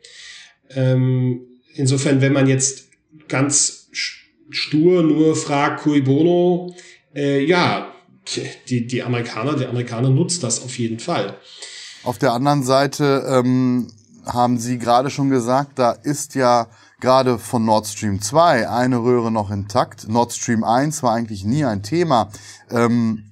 Ähm, 0.69 1.41
insofern, 1.75 2.21
wenn 2.21 2.33
man 2.33 2.47
jetzt 2.47 2.89
ganz 3.27 3.89
stur 4.49 5.03
nur 5.03 5.35
fragt, 5.35 5.83
cui 5.83 6.01
bono, 6.01 6.75
äh, 7.15 7.43
ja, 7.43 7.93
die, 8.69 8.87
die 8.87 9.03
Amerikaner, 9.03 9.55
die 9.55 9.65
Amerikaner 9.65 10.09
nutzt 10.09 10.43
das 10.43 10.63
auf 10.63 10.77
jeden 10.77 10.99
Fall. 10.99 11.37
Auf 12.03 12.17
der 12.17 12.33
anderen 12.33 12.63
Seite 12.63 13.25
ähm, 13.27 13.91
haben 14.25 14.57
Sie 14.57 14.77
gerade 14.77 15.09
schon 15.09 15.29
gesagt, 15.29 15.79
da 15.79 15.91
ist 15.91 16.35
ja 16.35 16.67
gerade 16.99 17.39
von 17.39 17.65
Nord 17.65 17.87
Stream 17.87 18.21
2 18.21 18.69
eine 18.69 18.97
Röhre 18.97 19.31
noch 19.31 19.51
intakt. 19.51 20.07
Nord 20.07 20.33
Stream 20.33 20.63
1 20.63 21.03
war 21.03 21.13
eigentlich 21.13 21.43
nie 21.43 21.65
ein 21.65 21.83
Thema. 21.83 22.29
Ähm, 22.69 23.25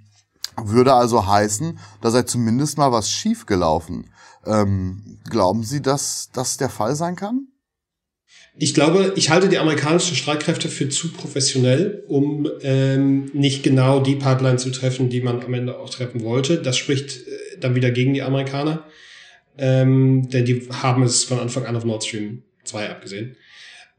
würde 0.55 0.93
also 0.93 1.27
heißen, 1.27 1.77
da 2.01 2.09
sei 2.09 2.23
zumindest 2.23 2.77
mal 2.77 2.91
was 2.91 3.09
schiefgelaufen. 3.11 4.09
Ähm, 4.45 5.19
glauben 5.29 5.63
Sie, 5.63 5.81
dass 5.81 6.29
das 6.33 6.57
der 6.57 6.69
Fall 6.69 6.95
sein 6.95 7.15
kann? 7.15 7.47
Ich 8.59 8.73
glaube, 8.73 9.13
ich 9.15 9.29
halte 9.29 9.49
die 9.49 9.59
amerikanischen 9.59 10.15
Streitkräfte 10.15 10.67
für 10.67 10.89
zu 10.89 11.11
professionell, 11.11 12.03
um 12.07 12.49
ähm, 12.61 13.29
nicht 13.33 13.61
genau 13.61 13.99
die 13.99 14.15
Pipeline 14.15 14.57
zu 14.57 14.71
treffen, 14.71 15.09
die 15.09 15.21
man 15.21 15.43
am 15.43 15.53
Ende 15.53 15.77
auch 15.77 15.91
treffen 15.91 16.23
wollte. 16.23 16.57
Das 16.57 16.75
spricht 16.75 17.17
äh, 17.17 17.59
dann 17.59 17.75
wieder 17.75 17.91
gegen 17.91 18.15
die 18.15 18.23
Amerikaner, 18.23 18.83
ähm, 19.59 20.29
denn 20.29 20.45
die 20.45 20.67
haben 20.71 21.03
es 21.03 21.23
von 21.23 21.39
Anfang 21.39 21.65
an 21.65 21.75
auf 21.75 21.85
Nord 21.85 22.03
Stream 22.03 22.41
2 22.63 22.89
abgesehen. 22.89 23.35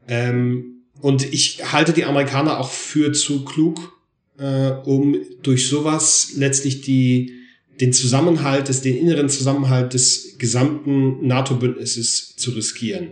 Ähm, 0.09 0.83
und 0.99 1.33
ich 1.33 1.71
halte 1.71 1.93
die 1.93 2.03
Amerikaner 2.03 2.59
auch 2.59 2.69
für 2.69 3.13
zu 3.13 3.45
klug, 3.45 3.97
äh, 4.37 4.71
um 4.83 5.15
durch 5.41 5.69
sowas 5.69 6.33
letztlich 6.35 6.81
die 6.81 7.33
den 7.79 7.93
Zusammenhalt 7.93 8.67
des, 8.67 8.81
den 8.81 8.97
inneren 8.97 9.29
Zusammenhalt 9.29 9.93
des 9.93 10.37
gesamten 10.37 11.25
NATO-Bündnisses 11.25 12.35
zu 12.35 12.51
riskieren. 12.51 13.11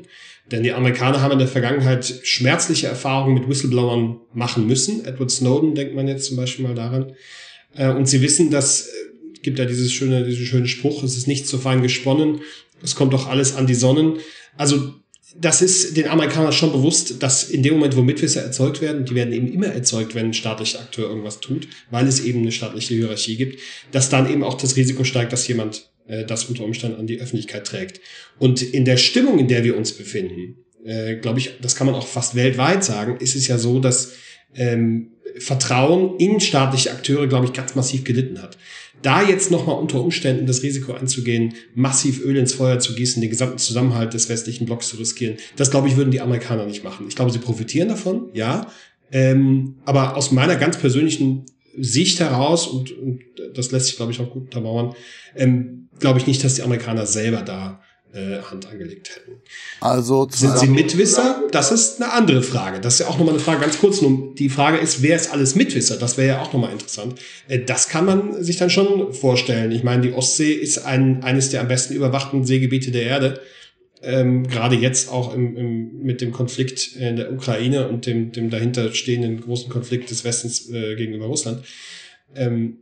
Denn 0.51 0.63
die 0.63 0.72
Amerikaner 0.72 1.22
haben 1.22 1.34
in 1.34 1.39
der 1.39 1.48
Vergangenheit 1.48 2.22
schmerzliche 2.24 2.88
Erfahrungen 2.88 3.34
mit 3.34 3.50
Whistleblowern 3.50 4.18
machen 4.34 4.66
müssen. 4.66 5.06
Edward 5.06 5.30
Snowden 5.30 5.75
denkt 5.75 5.94
man 5.94 6.08
jetzt 6.08 6.25
zum 6.25 6.38
Beispiel 6.38 6.66
mal 6.66 6.75
daran. 6.75 7.13
Äh, 7.75 7.89
und 7.89 8.08
sie 8.08 8.22
wissen, 8.22 8.50
dass, 8.50 8.88
äh, 8.88 8.92
gibt 9.42 9.60
ja 9.60 9.66
dieses 9.66 9.92
schöne, 9.92 10.24
diesen 10.24 10.46
schönen 10.46 10.68
Spruch, 10.68 11.04
es 11.04 11.18
ist 11.18 11.27
nicht 11.27 11.48
so 11.48 11.58
fein 11.58 11.82
gesponnen, 11.82 12.42
es 12.82 12.96
kommt 12.96 13.13
doch 13.13 13.27
alles 13.27 13.56
an 13.56 13.68
die 13.68 13.75
Sonnen. 13.75 14.18
Also, 14.56 14.94
das 15.39 15.62
ist 15.62 15.98
den 15.98 16.08
Amerikanern 16.08 16.54
schon 16.54 16.72
bewusst, 16.72 17.22
dass 17.22 17.44
in 17.44 17.62
dem 17.62 17.75
Moment, 17.75 17.96
wo 17.96 18.01
Mitwisser 18.01 18.42
erzeugt 18.42 18.82
werden, 18.82 19.06
die 19.06 19.13
werden 19.13 19.34
eben 19.34 19.51
immer 19.51 19.68
erzeugt, 19.68 20.16
wenn 20.16 20.27
ein 20.27 20.34
staatlicher 20.34 20.80
Akteur 20.80 21.10
irgendwas 21.10 21.42
tut, 21.42 21.68
weil 21.92 22.08
es 22.08 22.24
eben 22.24 22.39
eine 22.39 22.51
staatliche 22.51 22.96
Hierarchie 22.96 23.36
gibt, 23.36 23.60
dass 23.92 24.10
dann 24.10 24.32
eben 24.32 24.44
auch 24.44 24.56
das 24.56 24.75
Risiko 24.77 25.04
steigt, 25.04 25.34
dass 25.34 25.48
jemand 25.48 25.89
äh, 26.08 26.26
das 26.26 26.46
unter 26.46 26.64
Umständen 26.64 27.00
an 27.00 27.08
die 27.08 27.20
Öffentlichkeit 27.20 27.66
trägt. 27.66 28.02
Und 28.40 28.62
in 28.62 28.86
der 28.86 28.98
Stimmung, 28.98 29.40
in 29.40 29.48
der 29.48 29.64
wir 29.64 29.78
uns 29.78 29.94
befinden, 29.94 30.58
äh, 30.84 31.16
glaube 31.16 31.40
ich, 31.40 31.60
das 31.62 31.76
kann 31.76 31.88
man 31.88 31.96
auch 31.96 32.08
fast 32.08 32.36
weltweit 32.36 32.84
sagen, 32.84 33.18
ist 33.20 33.36
es 33.36 33.48
ja 33.48 33.58
so, 33.58 33.80
dass 33.80 34.14
ähm, 34.56 35.12
Vertrauen 35.38 36.18
in 36.18 36.40
staatliche 36.40 36.92
Akteure, 36.92 37.28
glaube 37.28 37.46
ich, 37.46 37.54
ganz 37.54 37.76
massiv 37.76 38.04
gelitten 38.04 38.42
hat. 38.42 38.58
Da 39.02 39.22
jetzt 39.22 39.52
nochmal 39.52 39.78
unter 39.78 40.02
Umständen 40.02 40.48
das 40.48 40.64
Risiko 40.64 40.94
einzugehen, 40.94 41.54
massiv 41.76 42.24
Öl 42.24 42.36
ins 42.36 42.54
Feuer 42.54 42.80
zu 42.80 42.96
gießen, 42.96 43.22
den 43.22 43.30
gesamten 43.30 43.60
Zusammenhalt 43.60 44.14
des 44.14 44.28
westlichen 44.28 44.66
Blocks 44.66 44.90
zu 44.90 44.98
riskieren, 44.98 45.38
das 45.56 45.70
glaube 45.70 45.88
ich, 45.88 45.98
würden 45.98 46.10
die 46.10 46.22
Amerikaner 46.22 46.66
nicht 46.66 46.84
machen. 46.84 47.06
Ich 47.08 47.16
glaube, 47.16 47.32
sie 47.32 47.40
profitieren 47.40 47.90
davon, 47.90 48.30
ja. 48.34 48.72
Ähm, 49.12 49.76
aber 49.86 50.18
aus 50.18 50.32
meiner 50.32 50.56
ganz 50.56 50.78
persönlichen 50.78 51.46
Sicht 51.78 52.20
heraus, 52.20 52.68
und, 52.68 52.92
und 52.98 53.22
das 53.54 53.72
lässt 53.72 53.86
sich, 53.86 53.98
glaube 53.98 54.12
ich, 54.12 54.20
auch 54.20 54.32
gut 54.32 54.46
untermauern, 54.46 54.96
ähm, 55.36 55.87
glaube 56.00 56.20
ich 56.20 56.27
nicht, 56.27 56.44
dass 56.44 56.56
die 56.56 56.63
Amerikaner 56.63 57.06
selber 57.06 57.42
da 57.42 57.82
äh, 58.13 58.42
Hand 58.42 58.66
angelegt 58.68 59.16
hätten. 59.16 59.42
Also 59.82 60.27
sind 60.32 60.58
sie 60.58 60.68
Mitwisser? 60.68 61.44
Das 61.51 61.72
ist 61.72 62.01
eine 62.01 62.13
andere 62.13 62.42
Frage. 62.42 62.80
Das 62.80 62.94
ist 62.94 63.00
ja 63.01 63.08
auch 63.08 63.18
nochmal 63.18 63.36
eine 63.36 63.44
Frage 63.44 63.62
ganz 63.62 63.80
kurz. 63.80 64.01
Nur 64.01 64.34
die 64.36 64.50
Frage 64.50 64.77
ist, 64.77 65.01
wer 65.01 65.16
ist 65.16 65.32
alles 65.32 65.56
Mitwisser? 65.56 65.98
Das 65.98 66.18
wäre 66.18 66.27
ja 66.27 66.42
auch 66.42 66.54
nochmal 66.54 66.72
interessant. 66.72 67.20
Äh, 67.48 67.60
das 67.60 67.89
kann 67.89 68.06
man 68.06 68.44
sich 68.44 68.58
dann 68.58 68.70
schon 68.70 69.13
vorstellen. 69.13 69.72
Ich 69.72 69.84
meine, 69.84 70.01
die 70.04 70.13
Ostsee 70.13 70.54
ist 70.54 70.80
ein, 70.80 71.24
eines 71.24 71.50
der 71.50 71.62
am 71.62 71.68
besten 71.68 71.94
überwachten 71.94 72.46
Seegebiete 72.46 72.92
der 72.92 73.04
Erde. 73.04 73.42
Ähm, 74.01 74.48
gerade 74.48 74.75
jetzt 74.75 75.12
auch 75.12 75.34
im, 75.34 75.58
im, 75.58 76.00
mit 76.04 76.22
dem 76.22 76.32
Konflikt 76.32 76.96
in 76.96 77.16
der 77.16 77.34
Ukraine 77.34 77.88
und 77.89 78.06
dem, 78.06 78.32
dem 78.32 78.50
dahinter 78.50 78.94
stehenden 78.94 79.42
großen 79.42 79.70
Konflikt 79.70 80.12
des 80.12 80.24
Westens 80.24 80.70
äh, 80.70 80.96
gegenüber 80.96 81.25
Russland. 81.25 81.66
Ähm, 82.36 82.80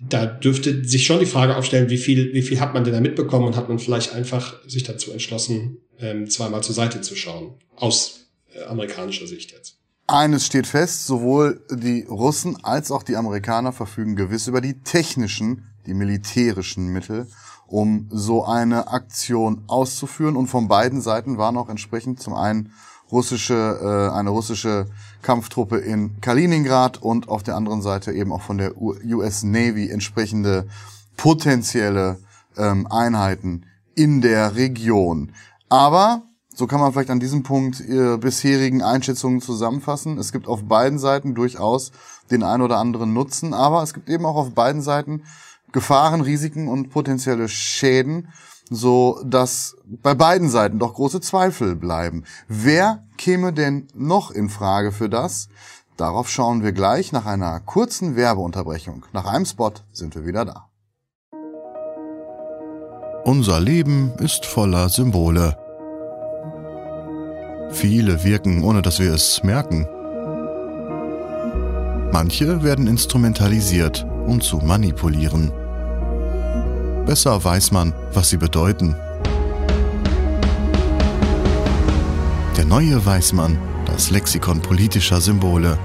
da 0.00 0.26
dürfte 0.26 0.84
sich 0.84 1.06
schon 1.06 1.20
die 1.20 1.26
Frage 1.26 1.56
aufstellen, 1.56 1.90
wie 1.90 1.98
viel, 1.98 2.32
wie 2.32 2.42
viel 2.42 2.60
hat 2.60 2.74
man 2.74 2.84
denn 2.84 2.92
da 2.92 3.00
mitbekommen 3.00 3.46
und 3.46 3.56
hat 3.56 3.68
man 3.68 3.78
vielleicht 3.78 4.14
einfach 4.14 4.56
sich 4.66 4.84
dazu 4.84 5.12
entschlossen, 5.12 5.78
ähm, 5.98 6.28
zweimal 6.30 6.62
zur 6.62 6.74
Seite 6.74 7.00
zu 7.00 7.16
schauen. 7.16 7.54
Aus 7.76 8.26
äh, 8.54 8.64
amerikanischer 8.64 9.26
Sicht 9.26 9.52
jetzt. 9.52 9.76
Eines 10.06 10.46
steht 10.46 10.66
fest, 10.66 11.06
sowohl 11.06 11.64
die 11.70 12.06
Russen 12.08 12.64
als 12.64 12.90
auch 12.90 13.02
die 13.02 13.16
Amerikaner 13.16 13.72
verfügen 13.72 14.16
gewiss 14.16 14.46
über 14.46 14.60
die 14.60 14.80
technischen, 14.80 15.66
die 15.86 15.94
militärischen 15.94 16.88
Mittel, 16.88 17.26
um 17.66 18.08
so 18.10 18.44
eine 18.44 18.88
Aktion 18.88 19.64
auszuführen. 19.66 20.36
Und 20.36 20.46
von 20.46 20.66
beiden 20.66 21.02
Seiten 21.02 21.36
waren 21.36 21.58
auch 21.58 21.68
entsprechend 21.68 22.22
zum 22.22 22.32
einen 22.32 22.72
russische, 23.10 24.10
äh, 24.12 24.16
eine 24.16 24.30
russische 24.30 24.86
Kampftruppe 25.22 25.78
in 25.78 26.20
Kaliningrad 26.20 27.02
und 27.02 27.28
auf 27.28 27.42
der 27.42 27.56
anderen 27.56 27.82
Seite 27.82 28.12
eben 28.12 28.32
auch 28.32 28.42
von 28.42 28.58
der 28.58 28.80
US 28.80 29.42
Navy 29.42 29.90
entsprechende 29.90 30.66
potenzielle 31.16 32.18
ähm, 32.56 32.86
Einheiten 32.90 33.66
in 33.94 34.20
der 34.20 34.54
Region. 34.54 35.32
Aber 35.68 36.22
so 36.54 36.66
kann 36.66 36.80
man 36.80 36.92
vielleicht 36.92 37.10
an 37.10 37.20
diesem 37.20 37.42
Punkt 37.42 37.80
ihre 37.80 38.18
bisherigen 38.18 38.82
Einschätzungen 38.82 39.40
zusammenfassen. 39.40 40.18
Es 40.18 40.32
gibt 40.32 40.48
auf 40.48 40.64
beiden 40.64 40.98
Seiten 40.98 41.34
durchaus 41.34 41.92
den 42.30 42.42
ein 42.42 42.62
oder 42.62 42.78
anderen 42.78 43.12
Nutzen, 43.12 43.54
aber 43.54 43.82
es 43.82 43.94
gibt 43.94 44.08
eben 44.08 44.26
auch 44.26 44.36
auf 44.36 44.54
beiden 44.54 44.82
Seiten 44.82 45.22
Gefahren, 45.70 46.20
Risiken 46.20 46.66
und 46.66 46.88
potenzielle 46.88 47.48
Schäden 47.48 48.28
so 48.70 49.20
dass 49.24 49.76
bei 49.86 50.14
beiden 50.14 50.48
Seiten 50.48 50.78
doch 50.78 50.94
große 50.94 51.20
Zweifel 51.20 51.76
bleiben. 51.76 52.24
Wer 52.48 53.04
käme 53.16 53.52
denn 53.52 53.88
noch 53.94 54.30
in 54.30 54.48
Frage 54.48 54.92
für 54.92 55.08
das? 55.08 55.48
Darauf 55.96 56.30
schauen 56.30 56.62
wir 56.62 56.72
gleich 56.72 57.10
nach 57.12 57.26
einer 57.26 57.58
kurzen 57.60 58.14
Werbeunterbrechung. 58.14 59.04
Nach 59.12 59.26
einem 59.26 59.46
Spot 59.46 59.72
sind 59.92 60.14
wir 60.14 60.24
wieder 60.26 60.44
da. 60.44 60.68
Unser 63.24 63.60
Leben 63.60 64.12
ist 64.18 64.46
voller 64.46 64.88
Symbole. 64.88 65.58
Viele 67.70 68.24
wirken, 68.24 68.64
ohne 68.64 68.80
dass 68.80 69.00
wir 69.00 69.12
es 69.12 69.42
merken. 69.42 69.86
Manche 72.12 72.62
werden 72.62 72.86
instrumentalisiert, 72.86 74.06
um 74.26 74.40
zu 74.40 74.58
manipulieren. 74.58 75.52
Besser 77.08 77.42
weiß 77.42 77.70
man, 77.70 77.94
was 78.12 78.28
sie 78.28 78.36
bedeuten. 78.36 78.94
Der 82.58 82.66
neue 82.66 83.06
Weißmann, 83.06 83.56
das 83.86 84.10
Lexikon 84.10 84.60
politischer 84.60 85.22
Symbole. 85.22 85.78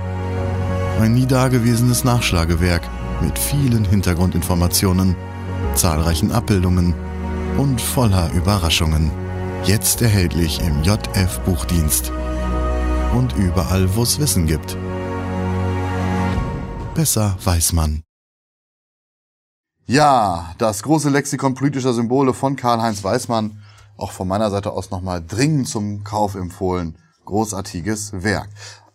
Ein 0.99 1.13
nie 1.13 1.25
dagewesenes 1.25 2.03
Nachschlagewerk 2.03 2.81
mit 3.21 3.39
vielen 3.39 3.85
Hintergrundinformationen, 3.85 5.15
zahlreichen 5.75 6.33
Abbildungen 6.33 6.93
und 7.57 7.79
voller 7.79 8.29
Überraschungen. 8.33 9.09
Jetzt 9.63 10.01
erhältlich 10.01 10.59
im 10.59 10.83
JF 10.83 11.39
Buchdienst 11.45 12.11
und 13.15 13.31
überall, 13.37 13.95
wo 13.95 14.03
es 14.03 14.19
Wissen 14.19 14.45
gibt. 14.45 14.75
Besser 16.95 17.37
weiß 17.45 17.71
man. 17.71 18.03
Ja, 19.85 20.55
das 20.59 20.81
große 20.81 21.09
Lexikon 21.09 21.55
politischer 21.55 21.93
Symbole 21.93 22.33
von 22.33 22.55
Karl-Heinz 22.55 23.03
Weismann, 23.03 23.61
auch 23.97 24.13
von 24.13 24.29
meiner 24.29 24.49
Seite 24.49 24.71
aus 24.71 24.91
nochmal 24.91 25.21
dringend 25.21 25.67
zum 25.67 26.05
Kauf 26.05 26.35
empfohlen. 26.35 26.95
Großartiges 27.25 28.23
Werk. 28.23 28.47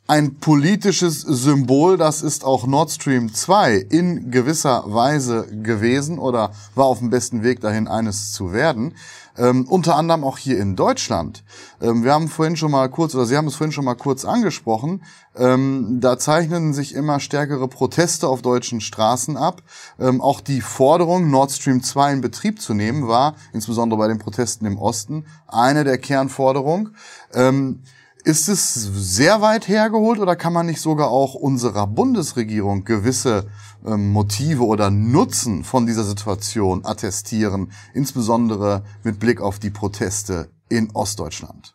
Ein 0.06 0.36
politisches 0.36 1.20
Symbol, 1.20 1.98
das 1.98 2.22
ist 2.22 2.42
auch 2.42 2.66
Nord 2.66 2.90
Stream 2.90 3.34
2 3.34 3.74
in 3.90 4.30
gewisser 4.30 4.82
Weise 4.86 5.46
gewesen 5.62 6.18
oder 6.18 6.52
war 6.74 6.86
auf 6.86 7.00
dem 7.00 7.10
besten 7.10 7.42
Weg 7.42 7.60
dahin, 7.60 7.86
eines 7.86 8.32
zu 8.32 8.54
werden. 8.54 8.94
Ähm, 9.38 9.66
unter 9.68 9.96
anderem 9.96 10.24
auch 10.24 10.36
hier 10.36 10.58
in 10.58 10.76
Deutschland. 10.76 11.44
Ähm, 11.80 12.04
wir 12.04 12.12
haben 12.12 12.28
vorhin 12.28 12.56
schon 12.56 12.72
mal 12.72 12.88
kurz, 12.90 13.14
oder 13.14 13.24
Sie 13.24 13.36
haben 13.36 13.46
es 13.46 13.54
vorhin 13.54 13.72
schon 13.72 13.84
mal 13.84 13.94
kurz 13.94 14.24
angesprochen, 14.24 15.04
ähm, 15.36 15.98
da 16.00 16.18
zeichnen 16.18 16.74
sich 16.74 16.94
immer 16.94 17.20
stärkere 17.20 17.68
Proteste 17.68 18.26
auf 18.26 18.42
deutschen 18.42 18.80
Straßen 18.80 19.36
ab. 19.36 19.62
Ähm, 19.98 20.20
auch 20.20 20.40
die 20.40 20.60
Forderung, 20.60 21.30
Nord 21.30 21.52
Stream 21.52 21.82
2 21.82 22.14
in 22.14 22.20
Betrieb 22.20 22.60
zu 22.60 22.74
nehmen, 22.74 23.06
war, 23.06 23.36
insbesondere 23.52 23.98
bei 23.98 24.08
den 24.08 24.18
Protesten 24.18 24.66
im 24.66 24.78
Osten, 24.78 25.24
eine 25.46 25.84
der 25.84 25.98
Kernforderungen. 25.98 26.96
Ähm, 27.32 27.82
ist 28.24 28.48
es 28.48 28.74
sehr 28.74 29.40
weit 29.40 29.68
hergeholt 29.68 30.18
oder 30.18 30.36
kann 30.36 30.52
man 30.52 30.66
nicht 30.66 30.80
sogar 30.80 31.08
auch 31.08 31.34
unserer 31.34 31.86
Bundesregierung 31.86 32.84
gewisse 32.84 33.46
ähm, 33.86 34.10
Motive 34.10 34.64
oder 34.64 34.90
Nutzen 34.90 35.64
von 35.64 35.86
dieser 35.86 36.04
Situation 36.04 36.84
attestieren, 36.84 37.72
insbesondere 37.94 38.84
mit 39.04 39.18
Blick 39.18 39.40
auf 39.40 39.58
die 39.58 39.70
Proteste 39.70 40.48
in 40.68 40.90
Ostdeutschland? 40.92 41.74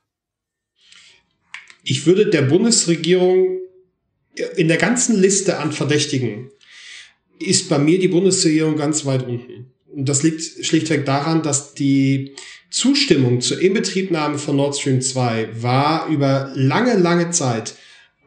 Ich 1.84 2.06
würde 2.06 2.30
der 2.30 2.44
Bundesregierung 2.44 3.60
in 4.56 4.68
der 4.68 4.78
ganzen 4.78 5.20
Liste 5.20 5.60
an 5.60 5.72
Verdächtigen 5.72 6.50
ist 7.40 7.70
bei 7.70 7.78
mir 7.78 8.00
die 8.00 8.08
Bundesregierung 8.08 8.78
ganz 8.78 9.06
weit 9.06 9.28
unten. 9.28 9.72
Und 9.92 10.10
das 10.10 10.24
liegt 10.24 10.42
schlichtweg 10.66 11.06
daran, 11.06 11.44
dass 11.44 11.74
die 11.74 12.36
Zustimmung 12.70 13.42
zur 13.42 13.62
Inbetriebnahme 13.62 14.40
von 14.40 14.56
Nord 14.56 14.78
Stream 14.78 15.02
2 15.02 15.62
war 15.62 16.08
über 16.08 16.52
lange, 16.56 16.96
lange 16.96 17.30
Zeit 17.30 17.76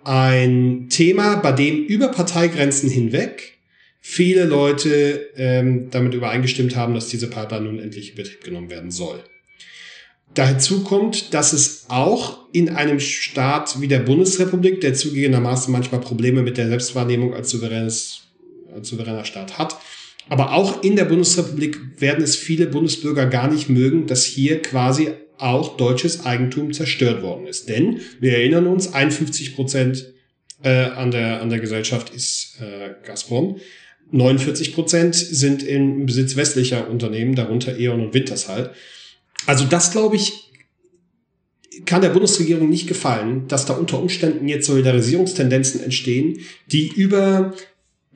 ein 0.05 0.87
Thema, 0.89 1.37
bei 1.37 1.51
dem 1.51 1.85
über 1.85 2.09
Parteigrenzen 2.09 2.89
hinweg 2.89 3.56
viele 4.09 4.45
Leute 4.45 5.31
ähm, 5.37 5.91
damit 5.91 6.15
übereingestimmt 6.15 6.77
haben, 6.77 6.95
dass 6.95 7.09
diese 7.09 7.29
Pipeline 7.29 7.65
nun 7.65 7.81
endlich 7.81 8.11
in 8.11 8.15
Betrieb 8.15 8.45
genommen 8.45 8.71
werden 8.71 8.93
soll. 8.93 9.19
Dazu 10.33 10.85
kommt, 10.85 11.35
dass 11.35 11.53
es 11.53 11.87
auch 11.89 12.39
in 12.53 12.69
einem 12.69 13.01
Staat 13.01 13.81
wie 13.81 13.89
der 13.89 13.99
Bundesrepublik, 13.99 14.81
der 14.81 14.95
zugegebenermaßen 14.95 15.73
manchmal 15.73 16.01
Probleme 16.01 16.43
mit 16.43 16.57
der 16.57 16.69
Selbstwahrnehmung 16.69 17.35
als, 17.35 17.51
souveränes, 17.51 18.29
als 18.73 18.89
souveräner 18.89 19.25
Staat 19.25 19.59
hat, 19.59 19.77
aber 20.29 20.53
auch 20.53 20.85
in 20.85 20.95
der 20.95 21.07
Bundesrepublik 21.07 22.01
werden 22.01 22.23
es 22.23 22.37
viele 22.37 22.67
Bundesbürger 22.67 23.27
gar 23.27 23.51
nicht 23.51 23.69
mögen, 23.69 24.07
dass 24.07 24.25
hier 24.25 24.63
quasi 24.63 25.09
auch 25.37 25.77
deutsches 25.77 26.25
Eigentum 26.25 26.73
zerstört 26.73 27.23
worden 27.23 27.49
ist. 27.49 27.69
Denn 27.69 28.01
wir 28.21 28.35
erinnern 28.35 28.69
uns, 28.69 28.95
51 28.95 29.57
Prozent 29.57 30.15
äh, 30.63 30.71
an, 30.71 31.11
der, 31.11 31.43
an 31.43 31.51
der 31.51 31.59
Gesellschaft 31.59 32.15
ist 32.15 32.61
äh, 32.61 32.95
Gazprom. 33.05 33.59
49 34.11 34.75
Prozent 34.75 35.15
sind 35.15 35.63
im 35.63 36.07
Besitz 36.07 36.37
westlicher 36.37 36.89
Unternehmen, 36.89 37.35
darunter 37.35 37.79
E.ON 37.79 38.01
und 38.01 38.15
Wintershall. 38.15 38.73
Also 39.47 39.65
das, 39.65 39.91
glaube 39.91 40.17
ich, 40.17 40.53
kann 41.85 42.03
der 42.03 42.11
Bundesregierung 42.11 42.69
nicht 42.69 42.87
gefallen, 42.87 43.49
dass 43.49 43.67
da 43.67 43.75
unter 43.75 44.01
Umständen 44.01 44.49
jetzt 44.49 44.67
Solidarisierungstendenzen 44.67 45.83
entstehen, 45.83 46.41
die 46.67 46.89
über 46.89 47.55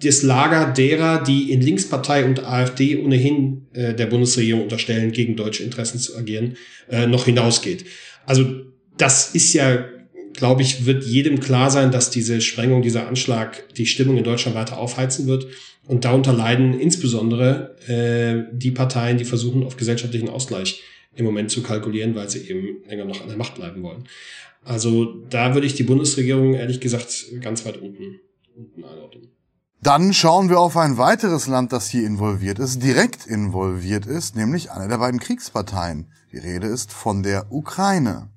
das 0.02 0.22
Lager 0.22 0.72
derer, 0.72 1.22
die 1.22 1.52
in 1.52 1.60
Linkspartei 1.60 2.24
und 2.24 2.42
AfD 2.44 2.96
ohnehin 2.96 3.66
äh, 3.74 3.94
der 3.94 4.06
Bundesregierung 4.06 4.62
unterstellen, 4.62 5.12
gegen 5.12 5.36
deutsche 5.36 5.62
Interessen 5.62 5.98
zu 5.98 6.16
agieren, 6.16 6.56
äh, 6.88 7.06
noch 7.06 7.26
hinausgeht. 7.26 7.84
Also 8.24 8.46
das 8.96 9.34
ist 9.34 9.52
ja, 9.52 9.84
glaube 10.34 10.62
ich, 10.62 10.86
wird 10.86 11.04
jedem 11.04 11.40
klar 11.40 11.70
sein, 11.70 11.90
dass 11.90 12.10
diese 12.10 12.40
Sprengung, 12.40 12.82
dieser 12.82 13.06
Anschlag 13.08 13.74
die 13.74 13.86
Stimmung 13.86 14.16
in 14.16 14.24
Deutschland 14.24 14.56
weiter 14.56 14.78
aufheizen 14.78 15.26
wird. 15.26 15.46
Und 15.86 16.04
darunter 16.04 16.32
leiden 16.32 16.78
insbesondere 16.78 17.76
äh, 17.88 18.54
die 18.56 18.70
Parteien, 18.70 19.18
die 19.18 19.24
versuchen, 19.24 19.64
auf 19.64 19.76
gesellschaftlichen 19.76 20.28
Ausgleich 20.28 20.82
im 21.14 21.24
Moment 21.24 21.50
zu 21.50 21.62
kalkulieren, 21.62 22.14
weil 22.14 22.30
sie 22.30 22.48
eben 22.48 22.82
länger 22.88 23.04
noch 23.04 23.20
an 23.20 23.28
der 23.28 23.36
Macht 23.36 23.56
bleiben 23.56 23.82
wollen. 23.82 24.04
Also 24.64 25.24
da 25.30 25.54
würde 25.54 25.66
ich 25.66 25.74
die 25.74 25.82
Bundesregierung 25.82 26.54
ehrlich 26.54 26.80
gesagt 26.80 27.26
ganz 27.40 27.64
weit 27.64 27.78
unten, 27.78 28.20
unten 28.56 28.84
einordnen. 28.84 29.28
Dann 29.82 30.12
schauen 30.12 30.50
wir 30.50 30.60
auf 30.60 30.76
ein 30.76 30.98
weiteres 30.98 31.46
Land, 31.46 31.72
das 31.72 31.88
hier 31.88 32.06
involviert 32.06 32.58
ist, 32.58 32.82
direkt 32.82 33.26
involviert 33.26 34.04
ist, 34.04 34.36
nämlich 34.36 34.70
eine 34.70 34.88
der 34.88 34.98
beiden 34.98 35.18
Kriegsparteien. 35.18 36.12
Die 36.32 36.38
Rede 36.38 36.66
ist 36.66 36.92
von 36.92 37.22
der 37.22 37.50
Ukraine. 37.50 38.28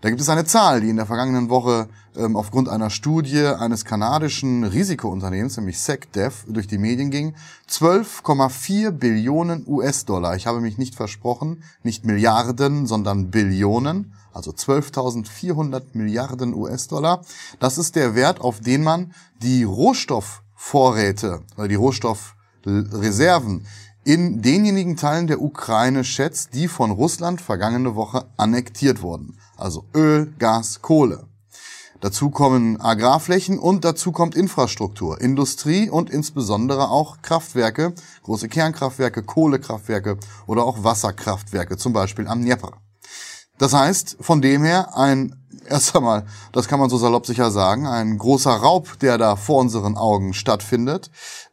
Da 0.00 0.10
gibt 0.10 0.20
es 0.20 0.28
eine 0.28 0.44
Zahl, 0.44 0.80
die 0.80 0.90
in 0.90 0.96
der 0.96 1.06
vergangenen 1.06 1.50
Woche 1.50 1.88
ähm, 2.16 2.36
aufgrund 2.36 2.68
einer 2.68 2.88
Studie 2.88 3.44
eines 3.44 3.84
kanadischen 3.84 4.62
Risikounternehmens, 4.62 5.56
nämlich 5.56 5.80
SecDev, 5.80 6.44
durch 6.46 6.68
die 6.68 6.78
Medien 6.78 7.10
ging. 7.10 7.34
12,4 7.68 8.92
Billionen 8.92 9.64
US-Dollar. 9.66 10.36
Ich 10.36 10.46
habe 10.46 10.60
mich 10.60 10.78
nicht 10.78 10.94
versprochen, 10.94 11.64
nicht 11.82 12.04
Milliarden, 12.04 12.86
sondern 12.86 13.30
Billionen. 13.30 14.14
Also 14.32 14.52
12.400 14.52 15.82
Milliarden 15.94 16.54
US-Dollar. 16.54 17.24
Das 17.58 17.76
ist 17.76 17.96
der 17.96 18.14
Wert, 18.14 18.40
auf 18.40 18.60
den 18.60 18.84
man 18.84 19.12
die 19.42 19.64
Rohstoff 19.64 20.42
Vorräte 20.54 21.42
oder 21.56 21.66
die 21.66 21.74
Rohstoffreserven 21.74 23.66
in 24.04 24.42
denjenigen 24.42 24.96
Teilen 24.96 25.26
der 25.26 25.40
Ukraine 25.42 26.04
schätzt, 26.04 26.54
die 26.54 26.68
von 26.68 26.90
Russland 26.90 27.40
vergangene 27.40 27.94
Woche 27.94 28.26
annektiert 28.36 29.02
wurden. 29.02 29.37
Also 29.58 29.84
Öl, 29.94 30.32
Gas, 30.38 30.80
Kohle. 30.80 31.26
Dazu 32.00 32.30
kommen 32.30 32.80
Agrarflächen 32.80 33.58
und 33.58 33.84
dazu 33.84 34.12
kommt 34.12 34.36
Infrastruktur, 34.36 35.20
Industrie 35.20 35.90
und 35.90 36.10
insbesondere 36.10 36.90
auch 36.90 37.22
Kraftwerke, 37.22 37.92
große 38.22 38.48
Kernkraftwerke, 38.48 39.24
Kohlekraftwerke 39.24 40.16
oder 40.46 40.64
auch 40.64 40.84
Wasserkraftwerke, 40.84 41.76
zum 41.76 41.92
Beispiel 41.92 42.28
am 42.28 42.42
Dnieper. 42.42 42.74
Das 43.58 43.72
heißt, 43.74 44.18
von 44.20 44.40
dem 44.40 44.62
her 44.62 44.96
ein 44.96 45.37
erst 45.70 45.94
einmal, 45.94 46.26
das 46.52 46.68
kann 46.68 46.80
man 46.80 46.90
so 46.90 46.98
salopp 46.98 47.26
sicher 47.26 47.50
sagen, 47.50 47.86
ein 47.86 48.18
großer 48.18 48.50
Raub, 48.50 48.98
der 49.00 49.18
da 49.18 49.36
vor 49.36 49.60
unseren 49.60 49.96
Augen 49.96 50.34
stattfindet. 50.34 51.10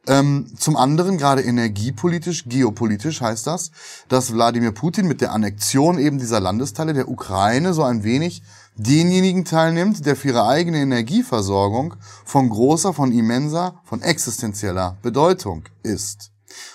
Ähm, 0.07 0.51
zum 0.57 0.77
anderen, 0.77 1.17
gerade 1.17 1.41
energiepolitisch, 1.41 2.45
geopolitisch 2.47 3.21
heißt 3.21 3.47
das, 3.47 3.71
dass 4.07 4.33
Wladimir 4.33 4.71
Putin 4.71 5.07
mit 5.07 5.21
der 5.21 5.31
Annexion 5.31 5.97
eben 5.97 6.17
dieser 6.17 6.39
Landesteile 6.39 6.93
der 6.93 7.09
Ukraine 7.09 7.73
so 7.73 7.83
ein 7.83 8.03
wenig 8.03 8.43
denjenigen 8.75 9.45
teilnimmt, 9.45 10.05
der 10.05 10.15
für 10.15 10.29
ihre 10.29 10.47
eigene 10.47 10.79
Energieversorgung 10.79 11.95
von 12.25 12.49
großer, 12.49 12.93
von 12.93 13.11
immenser, 13.11 13.75
von 13.83 14.01
existenzieller 14.01 14.97
Bedeutung 15.01 15.63
ist. 15.83 16.31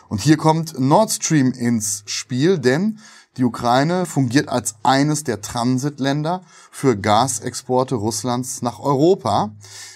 Und 0.09 0.21
hier 0.21 0.37
kommt 0.37 0.79
Nord 0.79 1.11
Stream 1.11 1.53
ins 1.53 2.03
Spiel, 2.07 2.59
denn 2.59 2.99
die 3.41 3.45
Ukraine 3.47 4.05
fungiert 4.05 4.51
als 4.51 4.75
eines 4.83 5.25
der 5.25 5.41
Transitländer 5.41 6.43
für 6.71 6.95
Gasexporte 6.95 7.95
Russlands 7.95 8.61
nach 8.61 8.81
Europa. 8.81 9.53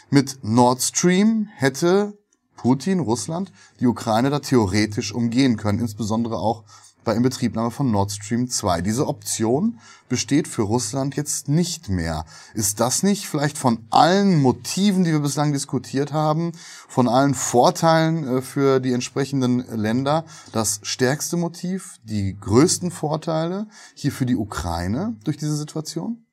Mit 0.09 0.39
Nord 0.43 0.81
Stream 0.81 1.51
hätte 1.55 2.17
Putin, 2.57 3.01
Russland, 3.01 3.53
die 3.81 3.87
Ukraine 3.87 4.31
da 4.31 4.39
theoretisch 4.39 5.13
umgehen 5.13 5.59
können, 5.59 5.79
insbesondere 5.79 6.39
auch 6.39 6.65
bei 7.05 7.15
Inbetriebnahme 7.15 7.71
von 7.71 7.91
Nord 7.91 8.13
Stream 8.13 8.49
2. 8.49 8.81
Diese 8.81 9.07
Option 9.07 9.79
besteht 10.09 10.49
für 10.49 10.63
Russland 10.63 11.17
jetzt 11.17 11.49
nicht 11.49 11.89
mehr. 11.89 12.25
Ist 12.55 12.81
das 12.81 13.03
nicht 13.03 13.27
vielleicht 13.27 13.59
von 13.59 13.79
allen 13.91 14.41
Motiven, 14.41 15.05
die 15.05 15.13
wir 15.13 15.21
bislang 15.21 15.53
diskutiert 15.53 16.13
haben, 16.13 16.53
von 16.89 17.09
allen 17.09 17.35
Vorteilen 17.35 18.27
äh, 18.27 18.43
für 18.43 18.81
die 18.81 18.93
entsprechenden 18.93 19.65
Länder 19.77 20.25
das 20.53 20.81
stärkste 20.83 21.37
Motiv, 21.37 21.97
die 22.05 22.37
größten 22.41 22.91
Vorteile 22.91 23.67
hier 23.95 24.13
für 24.13 24.27
die 24.27 24.37
Ukraine 24.37 25.17
durch 25.25 25.37
diese 25.37 25.57
Situation? 25.57 26.25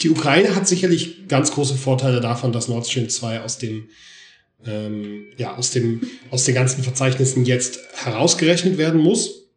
Die 0.00 0.10
Ukraine 0.10 0.54
hat 0.54 0.68
sicherlich 0.68 1.28
ganz 1.28 1.52
große 1.52 1.74
Vorteile 1.74 2.20
davon, 2.20 2.52
dass 2.52 2.68
Nord 2.68 2.86
Stream 2.86 3.08
2 3.08 3.42
aus 3.42 3.58
dem 3.58 3.88
ähm, 4.66 5.26
ja, 5.36 5.56
aus, 5.56 5.70
dem, 5.70 6.00
aus 6.30 6.44
den 6.44 6.54
ganzen 6.54 6.82
Verzeichnissen 6.82 7.44
jetzt 7.44 7.78
herausgerechnet 7.94 8.78
werden 8.78 9.00
muss. 9.00 9.47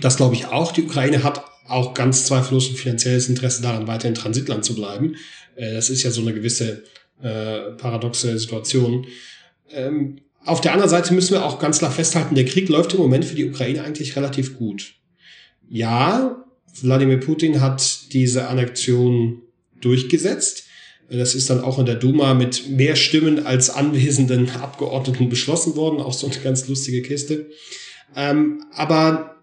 Das 0.00 0.16
glaube 0.16 0.34
ich 0.34 0.46
auch. 0.46 0.72
Die 0.72 0.82
Ukraine 0.82 1.22
hat 1.22 1.44
auch 1.66 1.94
ganz 1.94 2.26
zweifellos 2.26 2.70
ein 2.70 2.76
finanzielles 2.76 3.28
Interesse 3.28 3.62
daran, 3.62 3.86
weiter 3.86 4.08
in 4.08 4.14
Transitland 4.14 4.64
zu 4.64 4.74
bleiben. 4.74 5.16
Äh, 5.56 5.74
das 5.74 5.90
ist 5.90 6.02
ja 6.02 6.10
so 6.10 6.22
eine 6.22 6.34
gewisse 6.34 6.84
äh, 7.22 7.72
paradoxe 7.76 8.38
Situation. 8.38 9.06
Ähm, 9.70 10.20
auf 10.44 10.60
der 10.60 10.72
anderen 10.72 10.90
Seite 10.90 11.12
müssen 11.12 11.32
wir 11.32 11.44
auch 11.44 11.58
ganz 11.58 11.78
klar 11.78 11.90
festhalten, 11.90 12.34
der 12.34 12.46
Krieg 12.46 12.68
läuft 12.68 12.94
im 12.94 13.00
Moment 13.00 13.24
für 13.24 13.34
die 13.34 13.48
Ukraine 13.48 13.82
eigentlich 13.82 14.16
relativ 14.16 14.56
gut. 14.56 14.94
Ja, 15.68 16.44
Wladimir 16.80 17.20
Putin 17.20 17.60
hat 17.60 18.12
diese 18.12 18.48
Annexion 18.48 19.42
durchgesetzt. 19.80 20.64
Das 21.10 21.34
ist 21.34 21.48
dann 21.50 21.60
auch 21.60 21.78
in 21.78 21.86
der 21.86 21.94
Duma 21.94 22.34
mit 22.34 22.68
mehr 22.68 22.96
Stimmen 22.96 23.46
als 23.46 23.70
anwesenden 23.70 24.50
Abgeordneten 24.50 25.28
beschlossen 25.28 25.74
worden. 25.74 26.00
Auch 26.00 26.12
so 26.12 26.26
eine 26.26 26.36
ganz 26.36 26.68
lustige 26.68 27.02
Kiste. 27.02 27.50
Ähm, 28.14 28.62
aber 28.72 29.37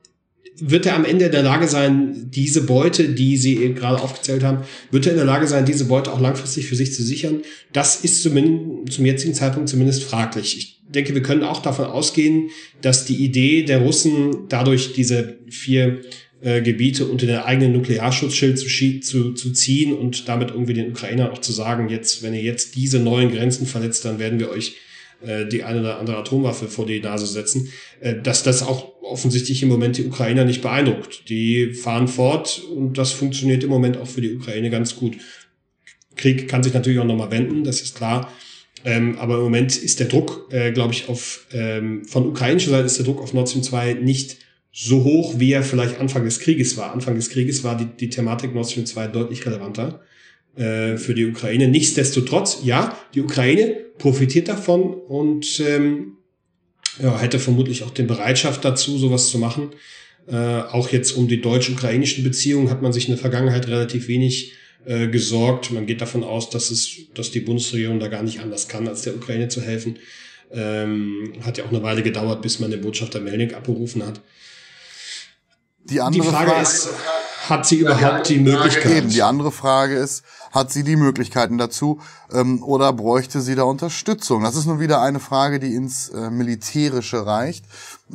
wird 0.57 0.85
er 0.85 0.95
am 0.95 1.05
Ende 1.05 1.25
in 1.25 1.31
der 1.31 1.43
Lage 1.43 1.67
sein, 1.67 2.29
diese 2.31 2.63
Beute, 2.63 3.09
die 3.09 3.37
Sie 3.37 3.73
gerade 3.73 4.01
aufgezählt 4.01 4.43
haben, 4.43 4.63
wird 4.91 5.05
er 5.05 5.11
in 5.11 5.17
der 5.17 5.25
Lage 5.25 5.47
sein, 5.47 5.65
diese 5.65 5.85
Beute 5.85 6.13
auch 6.13 6.21
langfristig 6.21 6.67
für 6.67 6.75
sich 6.75 6.93
zu 6.93 7.03
sichern? 7.03 7.41
Das 7.73 8.03
ist 8.03 8.23
zumindest 8.23 8.95
zum 8.95 9.05
jetzigen 9.05 9.33
Zeitpunkt 9.33 9.69
zumindest 9.69 10.03
fraglich. 10.03 10.57
Ich 10.57 10.81
denke, 10.87 11.13
wir 11.13 11.21
können 11.21 11.43
auch 11.43 11.61
davon 11.61 11.85
ausgehen, 11.85 12.49
dass 12.81 13.05
die 13.05 13.15
Idee 13.15 13.63
der 13.63 13.79
Russen 13.79 14.47
dadurch 14.47 14.93
diese 14.93 15.37
vier 15.49 16.01
äh, 16.41 16.61
Gebiete 16.61 17.05
unter 17.05 17.25
den 17.25 17.37
eigenen 17.37 17.73
Nuklearschutzschild 17.73 18.59
zu, 18.59 18.99
zu, 18.99 19.33
zu 19.33 19.51
ziehen 19.51 19.93
und 19.93 20.27
damit 20.29 20.51
irgendwie 20.51 20.73
den 20.73 20.91
Ukrainern 20.91 21.31
auch 21.31 21.39
zu 21.39 21.51
sagen, 21.51 21.89
jetzt, 21.89 22.23
wenn 22.23 22.33
ihr 22.33 22.43
jetzt 22.43 22.75
diese 22.75 22.99
neuen 22.99 23.31
Grenzen 23.31 23.65
verletzt, 23.65 24.05
dann 24.05 24.19
werden 24.19 24.39
wir 24.39 24.49
euch 24.49 24.75
äh, 25.25 25.45
die 25.47 25.63
eine 25.63 25.79
oder 25.79 25.99
andere 25.99 26.17
Atomwaffe 26.17 26.67
vor 26.67 26.85
die 26.85 26.99
Nase 26.99 27.25
setzen, 27.25 27.69
äh, 27.99 28.15
dass 28.21 28.43
das 28.43 28.63
auch 28.63 28.94
offensichtlich 29.05 29.61
im 29.63 29.69
Moment 29.69 29.97
die 29.97 30.05
Ukrainer 30.05 30.45
nicht 30.45 30.61
beeindruckt. 30.61 31.29
Die 31.29 31.73
fahren 31.73 32.07
fort 32.07 32.61
und 32.75 32.97
das 32.97 33.11
funktioniert 33.11 33.63
im 33.63 33.69
Moment 33.69 33.97
auch 33.97 34.07
für 34.07 34.21
die 34.21 34.35
Ukraine 34.35 34.69
ganz 34.69 34.95
gut. 34.95 35.17
Krieg 36.15 36.47
kann 36.47 36.63
sich 36.63 36.73
natürlich 36.73 36.99
auch 36.99 37.05
nochmal 37.05 37.31
wenden, 37.31 37.63
das 37.63 37.81
ist 37.81 37.95
klar. 37.95 38.31
Ähm, 38.83 39.17
aber 39.17 39.35
im 39.35 39.41
Moment 39.41 39.75
ist 39.77 39.99
der 39.99 40.07
Druck, 40.07 40.47
äh, 40.51 40.71
glaube 40.71 40.93
ich, 40.93 41.09
auf 41.09 41.47
ähm, 41.51 42.05
von 42.05 42.27
ukrainischer 42.27 42.69
Seite 42.69 42.85
ist 42.85 42.97
der 42.97 43.05
Druck 43.05 43.21
auf 43.21 43.33
Nord 43.33 43.49
Stream 43.49 43.63
2 43.63 43.93
nicht 43.95 44.37
so 44.71 45.03
hoch, 45.03 45.39
wie 45.39 45.53
er 45.53 45.63
vielleicht 45.63 45.99
Anfang 45.99 46.23
des 46.23 46.39
Krieges 46.39 46.77
war. 46.77 46.91
Anfang 46.91 47.15
des 47.15 47.29
Krieges 47.29 47.63
war 47.63 47.77
die, 47.77 47.85
die 47.85 48.09
Thematik 48.09 48.53
Nord 48.53 48.69
Stream 48.69 48.85
2 48.85 49.07
deutlich 49.07 49.45
relevanter 49.45 50.01
äh, 50.55 50.97
für 50.97 51.15
die 51.15 51.25
Ukraine. 51.25 51.67
Nichtsdestotrotz, 51.67 52.59
ja, 52.63 52.97
die 53.13 53.21
Ukraine 53.21 53.77
profitiert 53.97 54.49
davon 54.49 54.93
und 54.93 55.59
ähm, 55.61 56.17
ja, 57.01 57.19
hätte 57.19 57.39
vermutlich 57.39 57.83
auch 57.83 57.91
den 57.91 58.07
Bereitschaft 58.07 58.63
dazu, 58.65 58.97
sowas 58.97 59.29
zu 59.29 59.37
machen. 59.37 59.71
Äh, 60.27 60.35
auch 60.35 60.89
jetzt 60.89 61.11
um 61.11 61.27
die 61.27 61.41
deutsch-ukrainischen 61.41 62.23
Beziehungen 62.23 62.69
hat 62.69 62.81
man 62.81 62.93
sich 62.93 63.07
in 63.07 63.13
der 63.13 63.21
Vergangenheit 63.21 63.67
relativ 63.67 64.07
wenig 64.07 64.53
äh, 64.85 65.07
gesorgt. 65.07 65.71
Man 65.71 65.85
geht 65.85 66.01
davon 66.01 66.23
aus, 66.23 66.49
dass 66.49 66.71
es, 66.71 66.97
dass 67.13 67.31
die 67.31 67.39
Bundesregierung 67.39 67.99
da 67.99 68.07
gar 68.07 68.23
nicht 68.23 68.39
anders 68.39 68.67
kann, 68.67 68.87
als 68.87 69.01
der 69.03 69.15
Ukraine 69.15 69.47
zu 69.47 69.61
helfen. 69.61 69.99
Ähm, 70.51 71.33
hat 71.43 71.57
ja 71.57 71.65
auch 71.65 71.69
eine 71.69 71.83
Weile 71.83 72.03
gedauert, 72.03 72.41
bis 72.41 72.59
man 72.59 72.71
den 72.71 72.81
Botschafter 72.81 73.19
Melnik 73.19 73.55
abberufen 73.55 74.05
hat. 74.05 74.21
Die, 75.83 76.01
andere 76.01 76.23
die 76.23 76.29
Frage, 76.29 76.51
Frage 76.51 76.63
ist, 76.63 76.89
hat 77.49 77.65
sie 77.65 77.77
überhaupt 77.77 78.29
die 78.29 78.39
Möglichkeit? 78.39 78.91
Eben, 78.91 79.09
die 79.09 79.23
andere 79.23 79.51
Frage 79.51 79.95
ist, 79.95 80.23
hat 80.51 80.71
sie 80.71 80.83
die 80.83 80.95
Möglichkeiten 80.95 81.57
dazu 81.57 81.99
ähm, 82.31 82.63
oder 82.63 82.93
bräuchte 82.93 83.41
sie 83.41 83.55
da 83.55 83.63
Unterstützung? 83.63 84.43
Das 84.43 84.55
ist 84.55 84.65
nun 84.65 84.79
wieder 84.79 85.01
eine 85.01 85.19
Frage, 85.19 85.59
die 85.59 85.75
ins 85.75 86.09
äh, 86.09 86.29
Militärische 86.29 87.25
reicht 87.25 87.65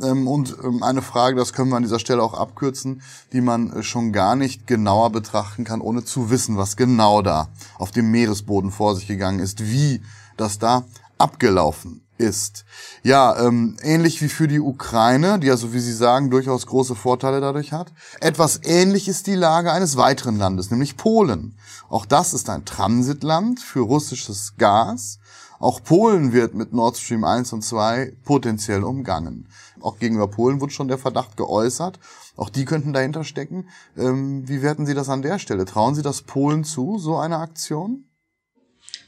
ähm, 0.01 0.27
und 0.27 0.55
ähm, 0.63 0.83
eine 0.83 1.01
Frage, 1.01 1.35
das 1.35 1.53
können 1.53 1.69
wir 1.69 1.77
an 1.77 1.83
dieser 1.83 1.99
Stelle 1.99 2.23
auch 2.23 2.33
abkürzen, 2.33 3.01
die 3.31 3.41
man 3.41 3.71
äh, 3.71 3.83
schon 3.83 4.11
gar 4.11 4.35
nicht 4.35 4.67
genauer 4.67 5.11
betrachten 5.11 5.63
kann, 5.63 5.81
ohne 5.81 6.03
zu 6.03 6.29
wissen, 6.29 6.57
was 6.57 6.77
genau 6.77 7.21
da 7.21 7.49
auf 7.77 7.91
dem 7.91 8.11
Meeresboden 8.11 8.71
vor 8.71 8.95
sich 8.95 9.07
gegangen 9.07 9.39
ist, 9.39 9.63
wie 9.63 10.01
das 10.37 10.59
da 10.59 10.85
abgelaufen 11.17 12.01
ist. 12.21 12.65
Ja, 13.03 13.37
ähm, 13.45 13.77
ähnlich 13.81 14.21
wie 14.21 14.29
für 14.29 14.47
die 14.47 14.59
Ukraine, 14.59 15.39
die 15.39 15.49
also, 15.49 15.73
wie 15.73 15.79
Sie 15.79 15.93
sagen, 15.93 16.29
durchaus 16.29 16.67
große 16.67 16.95
Vorteile 16.95 17.41
dadurch 17.41 17.73
hat. 17.73 17.91
Etwas 18.19 18.61
ähnlich 18.63 19.07
ist 19.07 19.27
die 19.27 19.35
Lage 19.35 19.71
eines 19.71 19.97
weiteren 19.97 20.37
Landes, 20.37 20.71
nämlich 20.71 20.97
Polen. 20.97 21.55
Auch 21.89 22.05
das 22.05 22.33
ist 22.33 22.49
ein 22.49 22.63
Transitland 22.65 23.59
für 23.59 23.81
russisches 23.81 24.53
Gas. 24.57 25.19
Auch 25.59 25.83
Polen 25.83 26.33
wird 26.33 26.55
mit 26.55 26.73
Nord 26.73 26.97
Stream 26.97 27.23
1 27.23 27.53
und 27.53 27.63
2 27.63 28.13
potenziell 28.23 28.83
umgangen. 28.83 29.47
Auch 29.79 29.99
gegenüber 29.99 30.27
Polen 30.27 30.61
wurde 30.61 30.73
schon 30.73 30.87
der 30.87 30.97
Verdacht 30.97 31.37
geäußert. 31.37 31.99
Auch 32.35 32.49
die 32.49 32.65
könnten 32.65 32.93
dahinter 32.93 33.23
stecken. 33.23 33.67
Ähm, 33.97 34.47
wie 34.47 34.61
werten 34.61 34.85
Sie 34.85 34.93
das 34.93 35.09
an 35.09 35.21
der 35.21 35.37
Stelle? 35.37 35.65
Trauen 35.65 35.95
Sie 35.95 36.01
das 36.01 36.23
Polen 36.23 36.63
zu, 36.63 36.97
so 36.97 37.17
eine 37.17 37.37
Aktion? 37.37 38.05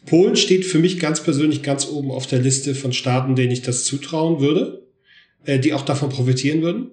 Polen 0.06 0.36
steht 0.36 0.66
für 0.66 0.80
mich 0.80 1.00
ganz 1.00 1.24
persönlich 1.24 1.64
ganz 1.64 1.88
oben 1.88 2.12
auf 2.12 2.28
der 2.28 2.40
Liste 2.40 2.76
von 2.76 2.94
Staaten, 2.94 3.36
denen 3.36 3.52
ich 3.52 3.62
das 3.62 3.86
zutrauen 3.86 4.40
würde, 4.40 4.88
äh, 5.46 5.60
die 5.60 5.74
auch 5.74 5.84
davon 5.84 6.10
profitieren 6.10 6.62
würden. 6.62 6.92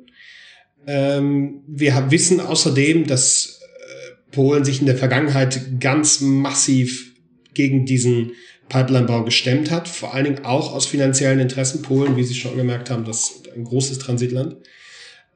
Ähm, 0.87 1.62
wir 1.66 2.11
wissen 2.11 2.40
außerdem, 2.40 3.07
dass 3.07 3.61
äh, 3.61 4.35
Polen 4.35 4.64
sich 4.64 4.81
in 4.81 4.87
der 4.87 4.96
Vergangenheit 4.96 5.81
ganz 5.81 6.20
massiv 6.20 7.14
gegen 7.55 7.85
diesen 7.85 8.33
Pipelinebau 8.68 9.25
gestemmt 9.25 9.70
hat, 9.70 9.88
vor 9.88 10.14
allen 10.14 10.25
Dingen 10.25 10.44
auch 10.44 10.73
aus 10.73 10.87
finanziellen 10.87 11.40
Interessen. 11.40 11.83
Polen, 11.83 12.16
wie 12.16 12.23
Sie 12.23 12.35
schon 12.35 12.57
gemerkt 12.57 12.88
haben, 12.88 13.05
das 13.05 13.31
ist 13.31 13.53
ein 13.53 13.64
großes 13.64 13.99
Transitland. 13.99 14.57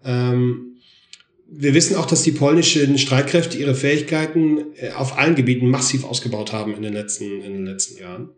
Ähm, 0.04 0.73
wir 1.46 1.74
wissen 1.74 1.96
auch, 1.96 2.06
dass 2.06 2.22
die 2.22 2.32
polnischen 2.32 2.98
Streitkräfte 2.98 3.58
ihre 3.58 3.74
Fähigkeiten 3.74 4.74
äh, 4.76 4.90
auf 4.90 5.18
allen 5.18 5.34
Gebieten 5.34 5.68
massiv 5.68 6.04
ausgebaut 6.04 6.52
haben 6.52 6.74
in 6.74 6.82
den 6.82 6.92
letzten, 6.92 7.42
in 7.42 7.52
den 7.52 7.66
letzten 7.66 8.00
Jahren. 8.00 8.30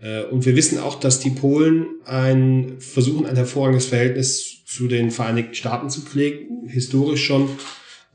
Äh, 0.00 0.24
und 0.24 0.44
wir 0.46 0.56
wissen 0.56 0.78
auch, 0.78 0.98
dass 0.98 1.20
die 1.20 1.30
Polen 1.30 1.86
ein, 2.04 2.76
versuchen, 2.78 3.26
ein 3.26 3.36
hervorragendes 3.36 3.86
Verhältnis 3.86 4.64
zu 4.66 4.88
den 4.88 5.10
Vereinigten 5.10 5.54
Staaten 5.54 5.90
zu 5.90 6.02
pflegen, 6.02 6.68
historisch 6.68 7.24
schon. 7.24 7.48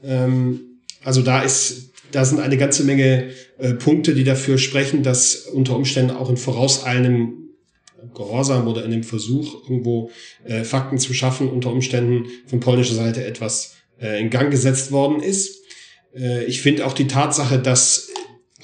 Ähm, 0.04 0.80
also 1.04 1.22
da 1.22 1.42
ist, 1.42 1.92
da 2.12 2.26
sind 2.26 2.40
eine 2.40 2.58
ganze 2.58 2.84
Menge 2.84 3.32
äh, 3.58 3.74
Punkte, 3.74 4.14
die 4.14 4.24
dafür 4.24 4.58
sprechen, 4.58 5.04
dass 5.04 5.36
unter 5.36 5.76
Umständen 5.76 6.12
auch 6.12 6.30
in 6.30 6.38
vorauseilendem 6.38 7.42
Gehorsam 8.14 8.68
oder 8.68 8.86
in 8.86 8.92
dem 8.92 9.04
Versuch, 9.04 9.64
irgendwo 9.64 10.12
Fakten 10.64 11.00
zu 11.00 11.14
schaffen, 11.14 11.50
unter 11.50 11.72
Umständen 11.72 12.28
von 12.46 12.60
polnischer 12.60 12.94
Seite 12.94 13.26
etwas 13.26 13.76
äh, 14.00 14.20
in 14.20 14.30
Gang 14.30 14.52
gesetzt 14.52 14.92
worden 14.92 15.22
ist. 15.22 15.64
Äh, 16.16 16.46
ich 16.46 16.62
finde 16.62 16.86
auch 16.86 16.94
die 16.94 17.08
Tatsache, 17.08 17.60
dass 17.60 18.10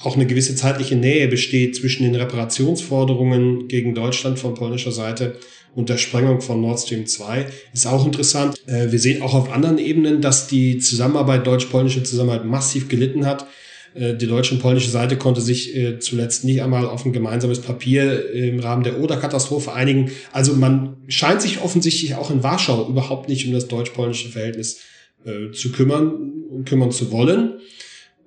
auch 0.00 0.16
eine 0.16 0.26
gewisse 0.26 0.54
zeitliche 0.56 0.96
Nähe 0.96 1.28
besteht 1.28 1.76
zwischen 1.76 2.02
den 2.02 2.14
Reparationsforderungen 2.16 3.68
gegen 3.68 3.94
Deutschland 3.94 4.38
von 4.38 4.54
polnischer 4.54 4.92
Seite 4.92 5.36
und 5.74 5.88
der 5.88 5.96
Sprengung 5.96 6.40
von 6.40 6.60
Nord 6.60 6.80
Stream 6.80 7.06
2 7.06 7.46
ist 7.72 7.86
auch 7.86 8.04
interessant. 8.04 8.56
Äh, 8.66 8.92
wir 8.92 8.98
sehen 8.98 9.22
auch 9.22 9.34
auf 9.34 9.50
anderen 9.50 9.78
Ebenen, 9.78 10.20
dass 10.20 10.48
die 10.48 10.78
Zusammenarbeit, 10.78 11.46
deutsch-polnische 11.46 12.02
Zusammenarbeit 12.02 12.46
massiv 12.46 12.88
gelitten 12.88 13.26
hat. 13.26 13.46
Die 13.94 14.26
deutsche 14.26 14.54
und 14.54 14.62
polnische 14.62 14.88
Seite 14.88 15.18
konnte 15.18 15.42
sich 15.42 15.76
zuletzt 16.00 16.44
nicht 16.44 16.62
einmal 16.62 16.86
auf 16.86 17.04
ein 17.04 17.12
gemeinsames 17.12 17.60
Papier 17.60 18.32
im 18.32 18.58
Rahmen 18.58 18.84
der 18.84 18.98
Oder-Katastrophe 18.98 19.74
einigen. 19.74 20.10
Also 20.32 20.54
man 20.54 20.96
scheint 21.08 21.42
sich 21.42 21.60
offensichtlich 21.60 22.14
auch 22.14 22.30
in 22.30 22.42
Warschau 22.42 22.88
überhaupt 22.88 23.28
nicht 23.28 23.46
um 23.46 23.52
das 23.52 23.68
deutsch-polnische 23.68 24.30
Verhältnis 24.30 24.80
äh, 25.24 25.52
zu 25.52 25.72
kümmern, 25.72 26.64
kümmern 26.64 26.90
zu 26.90 27.10
wollen, 27.12 27.60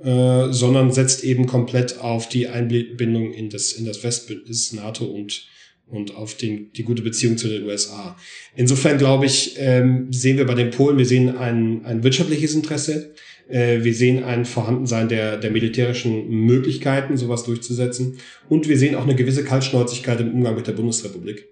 äh, 0.03 0.51
sondern 0.51 0.91
setzt 0.91 1.23
eben 1.23 1.45
komplett 1.45 1.99
auf 1.99 2.27
die 2.29 2.47
Einbindung 2.47 3.31
in 3.34 3.49
das, 3.49 3.73
in 3.73 3.86
das 3.86 4.03
Westbündnis 4.03 4.73
NATO 4.73 5.05
und 5.05 5.47
und 5.88 6.15
auf 6.15 6.36
den, 6.36 6.71
die 6.73 6.84
gute 6.84 7.01
Beziehung 7.01 7.38
zu 7.38 7.47
den 7.47 7.63
USA. 7.63 8.17
Insofern 8.55 8.97
glaube 8.97 9.25
ich, 9.25 9.55
ähm, 9.60 10.12
sehen 10.12 10.38
wir 10.38 10.45
bei 10.45 10.55
den 10.55 10.71
Polen, 10.71 10.97
wir 10.97 11.05
sehen 11.05 11.38
ein, 11.38 11.86
ein 11.86 12.03
wirtschaftliches 12.03 12.55
Interesse, 12.55 13.13
äh, 13.47 13.84
wir 13.84 13.93
sehen 13.93 14.23
ein 14.23 14.45
Vorhandensein 14.45 15.10
der, 15.10 15.38
der 15.38 15.51
militärischen 15.51 16.27
Möglichkeiten, 16.29 17.17
sowas 17.17 17.43
durchzusetzen 17.43 18.17
und 18.49 18.67
wir 18.67 18.77
sehen 18.77 18.95
auch 18.95 19.03
eine 19.03 19.15
gewisse 19.15 19.43
Kaltschnäuzigkeit 19.43 20.19
im 20.21 20.34
Umgang 20.34 20.55
mit 20.55 20.67
der 20.67 20.73
Bundesrepublik. 20.73 21.49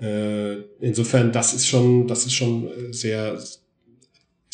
Äh, 0.00 0.56
insofern, 0.80 1.32
das 1.32 1.54
ist 1.54 1.66
schon, 1.66 2.06
das 2.08 2.26
ist 2.26 2.34
schon 2.34 2.68
sehr, 2.90 3.38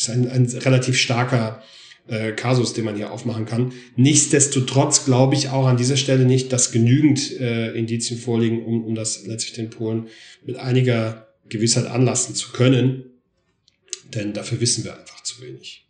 ist 0.03 0.09
ein, 0.09 0.29
ein 0.29 0.45
relativ 0.45 0.97
starker 0.97 1.61
äh, 2.07 2.33
Kasus, 2.33 2.73
den 2.73 2.85
man 2.85 2.95
hier 2.95 3.11
aufmachen 3.11 3.45
kann. 3.45 3.71
Nichtsdestotrotz 3.95 5.05
glaube 5.05 5.35
ich 5.35 5.49
auch 5.49 5.65
an 5.65 5.77
dieser 5.77 5.97
Stelle 5.97 6.25
nicht, 6.25 6.51
dass 6.51 6.71
genügend 6.71 7.39
äh, 7.39 7.71
Indizien 7.71 8.19
vorliegen, 8.19 8.65
um, 8.65 8.83
um 8.83 8.95
das 8.95 9.25
letztlich 9.25 9.53
den 9.53 9.69
Polen 9.69 10.07
mit 10.45 10.57
einiger 10.57 11.27
Gewissheit 11.49 11.87
anlassen 11.87 12.35
zu 12.35 12.51
können. 12.51 13.05
Denn 14.13 14.33
dafür 14.33 14.59
wissen 14.59 14.83
wir 14.83 14.97
einfach 14.97 15.23
zu 15.23 15.41
wenig. 15.41 15.87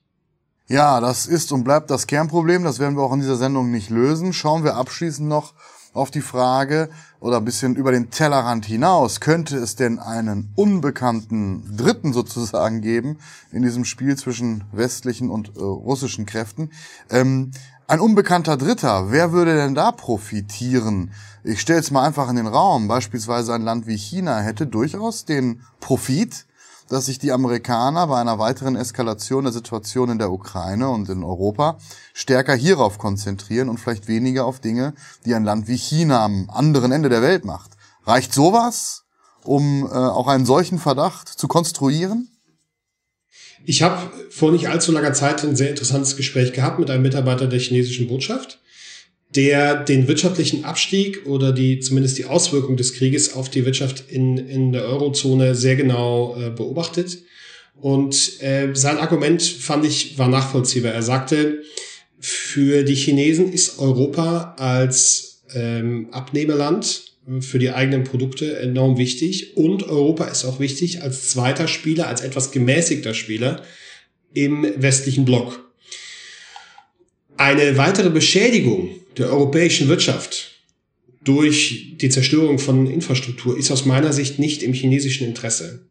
Ja, 0.69 1.01
das 1.01 1.25
ist 1.25 1.51
und 1.51 1.63
bleibt 1.63 1.89
das 1.91 2.07
Kernproblem. 2.07 2.63
Das 2.63 2.79
werden 2.79 2.95
wir 2.95 3.03
auch 3.03 3.13
in 3.13 3.19
dieser 3.19 3.35
Sendung 3.35 3.71
nicht 3.71 3.89
lösen. 3.89 4.31
Schauen 4.31 4.63
wir 4.63 4.75
abschließend 4.75 5.27
noch 5.27 5.53
auf 5.93 6.11
die 6.11 6.21
Frage 6.21 6.89
oder 7.19 7.37
ein 7.37 7.45
bisschen 7.45 7.75
über 7.75 7.91
den 7.91 8.09
Tellerrand 8.09 8.65
hinaus. 8.65 9.19
Könnte 9.19 9.57
es 9.57 9.75
denn 9.75 9.99
einen 9.99 10.51
unbekannten 10.55 11.77
Dritten 11.77 12.13
sozusagen 12.13 12.81
geben 12.81 13.17
in 13.51 13.61
diesem 13.61 13.85
Spiel 13.85 14.17
zwischen 14.17 14.63
westlichen 14.71 15.29
und 15.29 15.55
äh, 15.55 15.61
russischen 15.61 16.25
Kräften? 16.25 16.71
Ähm, 17.09 17.51
ein 17.85 17.99
unbekannter 17.99 18.57
Dritter, 18.57 19.11
wer 19.11 19.33
würde 19.33 19.55
denn 19.55 19.75
da 19.75 19.91
profitieren? 19.91 21.11
Ich 21.43 21.61
stelle 21.61 21.79
es 21.79 21.91
mal 21.91 22.05
einfach 22.05 22.29
in 22.29 22.37
den 22.37 22.47
Raum. 22.47 22.87
Beispielsweise 22.87 23.53
ein 23.53 23.61
Land 23.61 23.87
wie 23.87 23.97
China 23.97 24.39
hätte 24.39 24.65
durchaus 24.65 25.25
den 25.25 25.61
Profit, 25.79 26.45
dass 26.93 27.07
sich 27.07 27.17
die 27.17 27.31
Amerikaner 27.31 28.05
bei 28.05 28.21
einer 28.21 28.37
weiteren 28.37 28.75
Eskalation 28.75 29.45
der 29.45 29.51
Situation 29.51 30.11
in 30.11 30.19
der 30.19 30.31
Ukraine 30.31 30.89
und 30.89 31.09
in 31.09 31.23
Europa 31.23 31.79
stärker 32.13 32.53
hierauf 32.53 32.99
konzentrieren 32.99 33.67
und 33.67 33.79
vielleicht 33.79 34.07
weniger 34.07 34.45
auf 34.45 34.59
Dinge, 34.59 34.93
die 35.25 35.33
ein 35.33 35.43
Land 35.43 35.67
wie 35.67 35.75
China 35.75 36.23
am 36.23 36.51
anderen 36.51 36.91
Ende 36.91 37.09
der 37.09 37.23
Welt 37.23 37.45
macht. 37.45 37.71
Reicht 38.05 38.31
sowas, 38.31 39.05
um 39.43 39.87
äh, 39.87 39.89
auch 39.89 40.27
einen 40.27 40.45
solchen 40.45 40.77
Verdacht 40.77 41.29
zu 41.29 41.47
konstruieren? 41.47 42.29
Ich 43.65 43.81
habe 43.81 44.11
vor 44.29 44.51
nicht 44.51 44.69
allzu 44.69 44.91
langer 44.91 45.13
Zeit 45.13 45.43
ein 45.43 45.55
sehr 45.55 45.71
interessantes 45.71 46.15
Gespräch 46.15 46.53
gehabt 46.53 46.77
mit 46.77 46.91
einem 46.91 47.01
Mitarbeiter 47.01 47.47
der 47.47 47.59
chinesischen 47.59 48.07
Botschaft 48.07 48.59
der 49.35 49.83
den 49.83 50.07
wirtschaftlichen 50.07 50.63
Abstieg 50.63 51.25
oder 51.25 51.51
die 51.51 51.79
zumindest 51.79 52.17
die 52.17 52.25
Auswirkung 52.25 52.77
des 52.77 52.93
Krieges 52.93 53.33
auf 53.33 53.49
die 53.49 53.65
Wirtschaft 53.65 54.05
in, 54.09 54.37
in 54.37 54.71
der 54.71 54.83
Eurozone 54.83 55.55
sehr 55.55 55.75
genau 55.75 56.35
äh, 56.37 56.49
beobachtet. 56.49 57.19
Und 57.81 58.41
äh, 58.41 58.69
sein 58.73 58.97
Argument 58.97 59.41
fand 59.41 59.85
ich 59.85 60.17
war 60.17 60.27
nachvollziehbar. 60.27 60.93
Er 60.93 61.01
sagte, 61.01 61.63
für 62.19 62.83
die 62.83 62.95
Chinesen 62.95 63.51
ist 63.51 63.79
Europa 63.79 64.55
als 64.57 65.43
ähm, 65.53 66.09
Abnehmerland 66.11 67.13
für 67.39 67.59
die 67.59 67.71
eigenen 67.71 68.03
Produkte 68.03 68.57
enorm 68.59 68.97
wichtig 68.97 69.55
und 69.55 69.83
Europa 69.83 70.25
ist 70.25 70.45
auch 70.45 70.59
wichtig 70.59 71.01
als 71.01 71.29
zweiter 71.29 71.67
Spieler, 71.67 72.07
als 72.07 72.21
etwas 72.21 72.51
gemäßigter 72.51 73.13
Spieler 73.13 73.63
im 74.33 74.65
westlichen 74.75 75.25
Block. 75.25 75.71
Eine 77.37 77.77
weitere 77.77 78.09
Beschädigung 78.09 78.89
der 79.17 79.29
europäischen 79.29 79.87
Wirtschaft 79.87 80.51
durch 81.23 81.95
die 81.97 82.09
Zerstörung 82.09 82.59
von 82.59 82.87
Infrastruktur 82.87 83.57
ist 83.57 83.71
aus 83.71 83.85
meiner 83.85 84.13
Sicht 84.13 84.39
nicht 84.39 84.61
im 84.63 84.73
chinesischen 84.73 85.27
Interesse. 85.27 85.87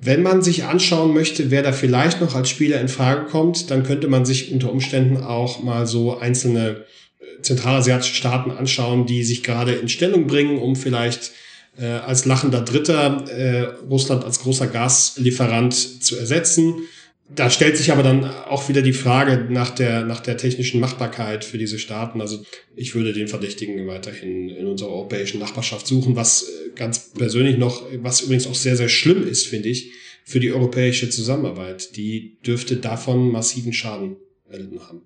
Wenn 0.00 0.22
man 0.22 0.42
sich 0.42 0.64
anschauen 0.64 1.14
möchte, 1.14 1.50
wer 1.50 1.62
da 1.62 1.72
vielleicht 1.72 2.20
noch 2.20 2.34
als 2.34 2.50
Spieler 2.50 2.80
in 2.80 2.88
Frage 2.88 3.26
kommt, 3.26 3.70
dann 3.70 3.84
könnte 3.84 4.08
man 4.08 4.24
sich 4.24 4.52
unter 4.52 4.72
Umständen 4.72 5.18
auch 5.18 5.62
mal 5.62 5.86
so 5.86 6.18
einzelne 6.18 6.84
äh, 7.20 7.42
zentralasiatische 7.42 8.14
Staaten 8.14 8.50
anschauen, 8.50 9.06
die 9.06 9.22
sich 9.22 9.42
gerade 9.42 9.72
in 9.72 9.88
Stellung 9.88 10.26
bringen, 10.26 10.58
um 10.58 10.74
vielleicht 10.74 11.30
äh, 11.78 11.84
als 11.84 12.24
lachender 12.24 12.62
Dritter 12.62 13.24
äh, 13.28 13.62
Russland 13.88 14.24
als 14.24 14.40
großer 14.40 14.66
Gaslieferant 14.66 16.02
zu 16.02 16.16
ersetzen. 16.16 16.80
Da 17.28 17.48
stellt 17.48 17.78
sich 17.78 17.92
aber 17.92 18.02
dann 18.02 18.24
auch 18.24 18.68
wieder 18.68 18.82
die 18.82 18.92
Frage 18.92 19.46
nach 19.48 19.70
der, 19.70 20.04
nach 20.04 20.20
der 20.20 20.36
technischen 20.36 20.80
Machbarkeit 20.80 21.44
für 21.44 21.56
diese 21.56 21.78
Staaten. 21.78 22.20
Also 22.20 22.44
ich 22.76 22.94
würde 22.94 23.14
den 23.14 23.28
Verdächtigen 23.28 23.86
weiterhin 23.86 24.50
in 24.50 24.66
unserer 24.66 24.90
europäischen 24.90 25.40
Nachbarschaft 25.40 25.86
suchen, 25.86 26.14
was 26.14 26.42
äh, 26.42 26.70
ganz 26.74 27.12
persönlich 27.12 27.56
noch, 27.56 27.84
was 28.02 28.20
übrigens 28.20 28.46
auch 28.46 28.54
sehr, 28.54 28.76
sehr 28.76 28.90
schlimm 28.90 29.26
ist, 29.26 29.46
finde 29.46 29.70
ich, 29.70 29.92
für 30.24 30.40
die 30.40 30.52
europäische 30.52 31.08
Zusammenarbeit. 31.08 31.96
Die 31.96 32.38
dürfte 32.44 32.76
davon 32.76 33.32
massiven 33.32 33.72
Schaden 33.72 34.16
erlitten 34.50 34.80
haben. 34.80 35.02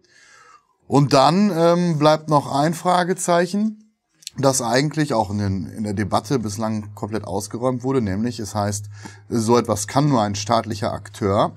Und 0.88 1.12
dann 1.12 1.52
ähm, 1.56 1.98
bleibt 1.98 2.28
noch 2.28 2.52
ein 2.52 2.74
Fragezeichen 2.74 3.86
das 4.38 4.60
eigentlich 4.60 5.14
auch 5.14 5.30
in, 5.30 5.38
den, 5.38 5.66
in, 5.66 5.84
der 5.84 5.94
Debatte 5.94 6.38
bislang 6.38 6.94
komplett 6.94 7.24
ausgeräumt 7.24 7.82
wurde, 7.82 8.02
nämlich 8.02 8.38
es 8.38 8.54
heißt, 8.54 8.90
so 9.28 9.56
etwas 9.56 9.86
kann 9.86 10.08
nur 10.08 10.22
ein 10.22 10.34
staatlicher 10.34 10.92
Akteur. 10.92 11.54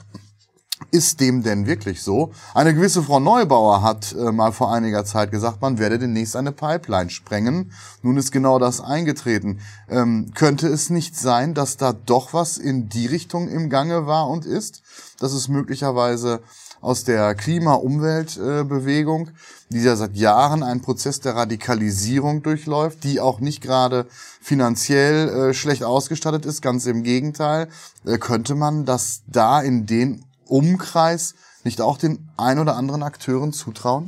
Ist 0.91 1.19
dem 1.19 1.43
denn 1.43 1.67
wirklich 1.67 2.01
so? 2.01 2.31
Eine 2.55 2.73
gewisse 2.73 3.03
Frau 3.03 3.19
Neubauer 3.19 3.83
hat 3.83 4.13
äh, 4.13 4.31
mal 4.31 4.51
vor 4.51 4.73
einiger 4.73 5.05
Zeit 5.05 5.29
gesagt, 5.29 5.61
man 5.61 5.77
werde 5.77 5.99
demnächst 5.99 6.35
eine 6.35 6.51
Pipeline 6.51 7.11
sprengen. 7.11 7.71
Nun 8.01 8.17
ist 8.17 8.31
genau 8.31 8.57
das 8.57 8.81
eingetreten. 8.81 9.59
Ähm, 9.87 10.31
könnte 10.33 10.67
es 10.67 10.89
nicht 10.89 11.15
sein, 11.15 11.53
dass 11.53 11.77
da 11.77 11.93
doch 11.93 12.33
was 12.33 12.57
in 12.57 12.89
die 12.89 13.05
Richtung 13.05 13.49
im 13.49 13.69
Gange 13.69 14.07
war 14.07 14.27
und 14.29 14.45
ist? 14.45 14.81
Dass 15.19 15.31
es 15.33 15.47
möglicherweise 15.47 16.41
aus 16.81 17.03
der 17.03 17.35
Klima-Umwelt-Bewegung, 17.35 19.31
die 19.69 19.81
ja 19.81 19.95
seit 19.95 20.15
Jahren 20.15 20.63
einen 20.63 20.81
Prozess 20.81 21.19
der 21.19 21.35
Radikalisierung 21.35 22.41
durchläuft, 22.41 23.03
die 23.03 23.19
auch 23.19 23.39
nicht 23.41 23.61
gerade 23.61 24.07
finanziell 24.41 25.29
äh, 25.29 25.53
schlecht 25.53 25.83
ausgestattet 25.83 26.45
ist, 26.45 26.61
ganz 26.61 26.85
im 26.85 27.03
Gegenteil, 27.03 27.67
äh, 28.05 28.17
könnte 28.17 28.55
man 28.55 28.85
das 28.85 29.21
da 29.27 29.61
in 29.61 29.85
den 29.85 30.25
Umkreis 30.49 31.35
nicht 31.63 31.81
auch 31.81 31.97
den 31.97 32.29
ein 32.37 32.59
oder 32.59 32.75
anderen 32.75 33.03
Akteuren 33.03 33.53
zutrauen? 33.53 34.05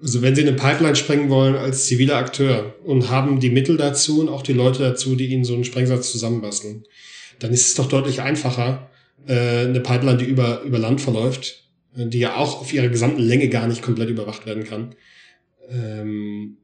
Also 0.00 0.20
wenn 0.20 0.34
Sie 0.34 0.42
eine 0.42 0.54
Pipeline 0.54 0.96
sprengen 0.96 1.30
wollen 1.30 1.54
als 1.54 1.86
ziviler 1.86 2.16
Akteur 2.16 2.74
und 2.84 3.08
haben 3.08 3.38
die 3.38 3.50
Mittel 3.50 3.76
dazu 3.76 4.20
und 4.20 4.28
auch 4.28 4.42
die 4.42 4.52
Leute 4.52 4.82
dazu, 4.82 5.14
die 5.14 5.26
Ihnen 5.26 5.44
so 5.44 5.54
einen 5.54 5.64
Sprengsatz 5.64 6.10
zusammenbasteln, 6.10 6.84
dann 7.38 7.52
ist 7.52 7.68
es 7.68 7.74
doch 7.74 7.88
deutlich 7.88 8.20
einfacher, 8.20 8.90
äh, 9.26 9.66
eine 9.66 9.80
Pipeline, 9.80 10.18
die 10.18 10.24
über, 10.24 10.62
über 10.62 10.78
Land 10.78 11.00
verläuft, 11.00 11.68
äh, 11.96 12.06
die 12.06 12.18
ja 12.18 12.34
auch 12.36 12.60
auf 12.60 12.72
ihrer 12.72 12.88
gesamten 12.88 13.22
Länge 13.22 13.48
gar 13.48 13.68
nicht 13.68 13.82
komplett 13.82 14.10
überwacht 14.10 14.44
werden 14.44 14.64
kann, 14.64 14.96
ähm, 15.70 16.58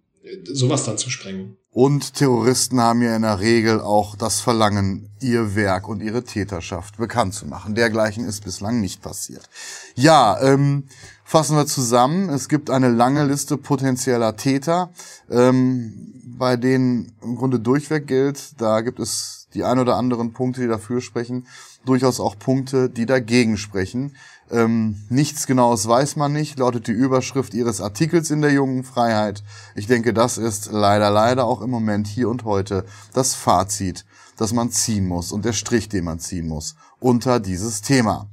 sowas 0.53 0.85
dann 0.85 0.99
zu 0.99 1.11
sprengen. 1.11 1.57
Und 1.71 2.15
Terroristen 2.15 2.81
haben 2.81 3.03
ja 3.03 3.15
in 3.15 3.23
der 3.23 3.41
Regel 3.41 3.81
auch 3.81 4.17
das 4.17 4.41
Verlangen, 4.41 5.11
ihr 5.21 5.55
Werk 5.55 5.89
und 5.89 6.03
ihre 6.03 6.25
Täterschaft 6.25 6.97
bekannt 6.97 7.35
zu 7.35 7.47
machen. 7.47 7.75
Dergleichen 7.75 8.25
ist 8.25 8.45
bislang 8.45 8.81
nicht 8.81 9.03
passiert. 9.03 9.49
Ja, 9.95 10.41
ähm, 10.41 10.85
fassen 11.25 11.57
wir 11.57 11.67
zusammen. 11.67 12.31
Es 12.31 12.49
gibt 12.49 12.71
eine 12.71 12.89
lange 12.89 13.25
Liste 13.25 13.57
potenzieller 13.57 14.37
Täter, 14.37 14.91
ähm, 15.31 16.15
bei 16.39 16.57
denen 16.57 17.13
im 17.23 17.37
Grunde 17.37 17.61
durchweg 17.61 18.07
gilt, 18.07 18.61
da 18.61 18.81
gibt 18.81 19.01
es 19.01 19.49
die 19.55 19.65
ein 19.65 19.79
oder 19.79 19.97
anderen 19.97 20.33
Punkte, 20.33 20.61
die 20.61 20.69
dafür 20.69 21.01
sprechen, 21.01 21.47
durchaus 21.85 22.21
auch 22.21 22.39
Punkte, 22.39 22.89
die 22.91 23.07
dagegen 23.07 23.57
sprechen. 23.57 24.15
Ähm, 24.51 24.97
nichts 25.11 25.47
Genaues 25.47 25.87
weiß 25.87 26.17
man 26.17 26.33
nicht, 26.33 26.59
lautet 26.59 26.87
die 26.87 26.93
Überschrift 26.93 27.55
Ihres 27.55 27.81
Artikels 27.81 28.31
in 28.31 28.41
der 28.41 28.53
Jungen 28.53 28.85
Freiheit. 28.85 29.43
Ich 29.75 29.87
denke, 29.87 30.15
das 30.15 30.39
ist 30.39 30.71
leider, 30.73 31.11
leider 31.11 31.45
auch 31.45 31.61
im 31.61 31.71
Moment 31.71 32.07
hier 32.07 32.29
und 32.29 32.45
heute 32.45 32.85
das 33.13 33.35
Fazit, 33.35 34.05
das 34.37 34.53
man 34.53 34.71
ziehen 34.71 35.07
muss 35.07 35.33
und 35.33 35.45
der 35.45 35.53
Strich, 35.53 35.89
den 35.89 36.05
man 36.05 36.19
ziehen 36.19 36.49
muss 36.49 36.77
unter 37.01 37.41
dieses 37.41 37.83
Thema. 37.83 38.29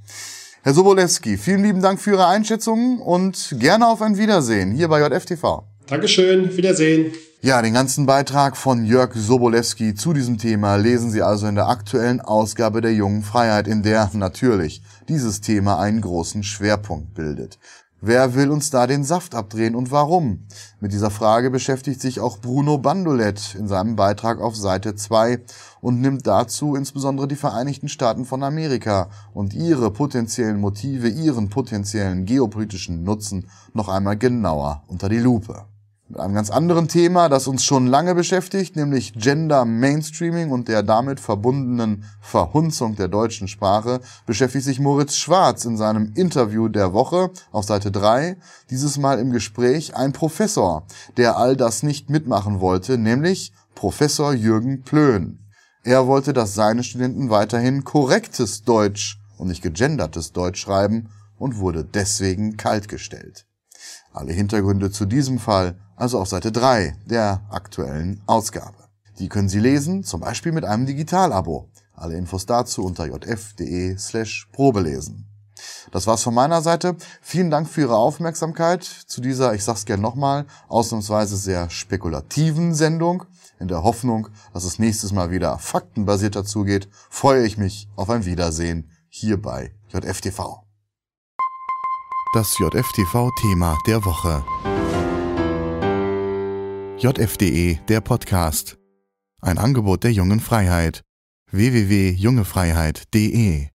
Herr 0.64 0.74
Sobolewski, 0.74 1.38
vielen 1.38 1.64
lieben 1.64 1.82
Dank 1.82 2.00
für 2.00 2.12
Ihre 2.12 2.28
Einschätzungen 2.28 3.00
und 3.00 3.56
gerne 3.60 3.88
auf 3.88 4.02
ein 4.02 4.18
Wiedersehen 4.18 4.72
hier 4.72 4.88
bei 4.88 5.00
JFTV. 5.00 5.64
Dankeschön, 5.86 6.56
Wiedersehen. 6.58 7.14
Ja, 7.46 7.62
den 7.62 7.76
ganzen 7.76 8.08
Beitrag 8.08 8.58
von 8.58 8.86
Jörg 8.86 9.14
Sobolewski 9.14 9.94
zu 9.94 10.14
diesem 10.14 10.40
Thema 10.40 10.78
lesen 10.78 11.12
Sie 11.12 11.22
also 11.22 11.46
in 11.46 11.54
der 11.54 11.68
aktuellen 11.68 12.20
Ausgabe 12.20 12.82
der 12.82 12.96
Jungen 12.96 13.22
Freiheit, 13.22 13.68
in 13.68 13.84
der 13.84 14.10
natürlich 14.14 14.82
dieses 15.08 15.42
Thema 15.42 15.78
einen 15.78 16.02
großen 16.02 16.42
Schwerpunkt 16.42 17.14
bildet. 17.14 17.60
Wer 18.02 18.34
will 18.34 18.50
uns 18.50 18.72
da 18.72 18.88
den 18.88 19.04
Saft 19.04 19.36
abdrehen 19.36 19.76
und 19.76 19.92
warum? 19.92 20.48
Mit 20.80 20.92
dieser 20.92 21.12
Frage 21.12 21.52
beschäftigt 21.52 22.02
sich 22.02 22.20
auch 22.20 22.40
Bruno 22.40 22.80
Bandolet 22.80 23.54
in 23.54 23.68
seinem 23.68 23.96
Beitrag 23.96 24.42
auf 24.42 24.56
Seite 24.56 24.96
2 24.96 25.44
und 25.82 26.02
nimmt 26.02 26.26
dazu 26.26 26.74
insbesondere 26.74 27.28
die 27.28 27.36
Vereinigten 27.36 27.90
Staaten 27.90 28.26
von 28.26 28.42
Amerika 28.42 29.12
und 29.36 29.54
ihre 29.54 29.92
potenziellen 29.92 30.60
Motive, 30.60 31.10
ihren 31.10 31.50
potenziellen 31.50 32.26
geopolitischen 32.26 33.04
Nutzen 33.04 33.48
noch 33.76 33.88
einmal 33.88 34.18
genauer 34.18 34.82
unter 34.88 35.10
die 35.10 35.20
Lupe. 35.20 35.68
Mit 36.08 36.20
einem 36.20 36.36
ganz 36.36 36.52
anderen 36.52 36.88
Thema, 36.88 37.30
das 37.30 37.48
uns 37.48 37.64
schon 37.64 37.88
lange 37.88 38.14
beschäftigt, 38.14 38.76
nämlich 38.76 39.14
Gender 39.14 39.66
Mainstreaming 39.66 40.52
und 40.52 40.68
der 40.68 40.84
damit 40.84 41.20
verbundenen 41.20 42.04
Verhunzung 42.22 42.96
der 42.96 43.08
deutschen 43.08 43.48
Sprache, 43.48 44.02
beschäftigt 44.28 44.66
sich 44.66 44.80
Moritz 44.80 45.16
Schwarz 45.16 45.66
in 45.66 45.78
seinem 45.78 46.14
Interview 46.14 46.68
der 46.68 46.94
Woche 46.94 47.32
auf 47.52 47.66
Seite 47.66 47.90
3, 47.90 48.38
dieses 48.70 49.00
Mal 49.00 49.18
im 49.18 49.32
Gespräch 49.32 49.96
ein 49.96 50.14
Professor, 50.14 50.86
der 51.18 51.38
all 51.38 51.58
das 51.58 51.82
nicht 51.82 52.08
mitmachen 52.08 52.60
wollte, 52.60 53.00
nämlich 53.00 53.52
Professor 53.74 54.32
Jürgen 54.32 54.84
Plön. 54.84 55.40
Er 55.84 56.06
wollte, 56.06 56.34
dass 56.34 56.54
seine 56.54 56.84
Studenten 56.84 57.32
weiterhin 57.32 57.84
korrektes 57.84 58.62
Deutsch 58.62 59.20
und 59.40 59.48
nicht 59.48 59.64
gegendertes 59.64 60.34
Deutsch 60.34 60.62
schreiben 60.62 61.10
und 61.40 61.58
wurde 61.58 61.84
deswegen 61.84 62.58
kaltgestellt. 62.58 63.48
Alle 64.14 64.34
Hintergründe 64.34 64.92
zu 64.92 65.06
diesem 65.06 65.40
Fall 65.40 65.80
also 65.96 66.20
auf 66.20 66.28
Seite 66.28 66.52
3 66.52 66.96
der 67.06 67.42
aktuellen 67.50 68.22
Ausgabe. 68.26 68.76
Die 69.20 69.30
können 69.30 69.50
Sie 69.50 69.60
lesen, 69.60 70.04
zum 70.04 70.22
Beispiel 70.22 70.52
mit 70.52 70.66
einem 70.66 70.86
Digitalabo. 70.86 71.70
Alle 71.94 72.16
Infos 72.18 72.46
dazu 72.46 72.84
unter 72.84 73.06
jf.de 73.06 73.98
slash 73.98 74.50
probelesen. 74.52 75.30
Das 75.92 76.06
war's 76.08 76.24
von 76.24 76.34
meiner 76.34 76.62
Seite. 76.62 76.98
Vielen 77.22 77.50
Dank 77.50 77.70
für 77.70 77.82
Ihre 77.82 77.96
Aufmerksamkeit 77.96 78.84
zu 78.84 79.22
dieser, 79.22 79.54
ich 79.54 79.64
sag's 79.64 79.86
gern 79.86 80.02
nochmal, 80.02 80.46
ausnahmsweise 80.68 81.38
sehr 81.38 81.70
spekulativen 81.70 82.74
Sendung. 82.74 83.24
In 83.60 83.70
der 83.70 83.84
Hoffnung, 83.84 84.28
dass 84.54 84.66
es 84.66 84.80
nächstes 84.80 85.14
Mal 85.14 85.32
wieder 85.32 85.58
faktenbasierter 85.58 86.44
zugeht, 86.44 86.90
freue 87.10 87.46
ich 87.46 87.58
mich 87.58 87.88
auf 87.96 88.10
ein 88.10 88.26
Wiedersehen 88.26 88.92
hier 89.08 89.42
bei 89.42 89.74
JFTV. 89.94 90.66
Das 92.34 92.54
JFTV-Thema 92.60 93.78
der 93.88 94.04
Woche. 94.04 94.44
JFDE, 96.98 97.82
der 97.90 98.00
Podcast. 98.00 98.78
Ein 99.42 99.58
Angebot 99.58 100.06
der 100.06 100.14
jungen 100.14 100.40
Freiheit. 100.40 101.02
www.jungefreiheit.de 101.52 103.68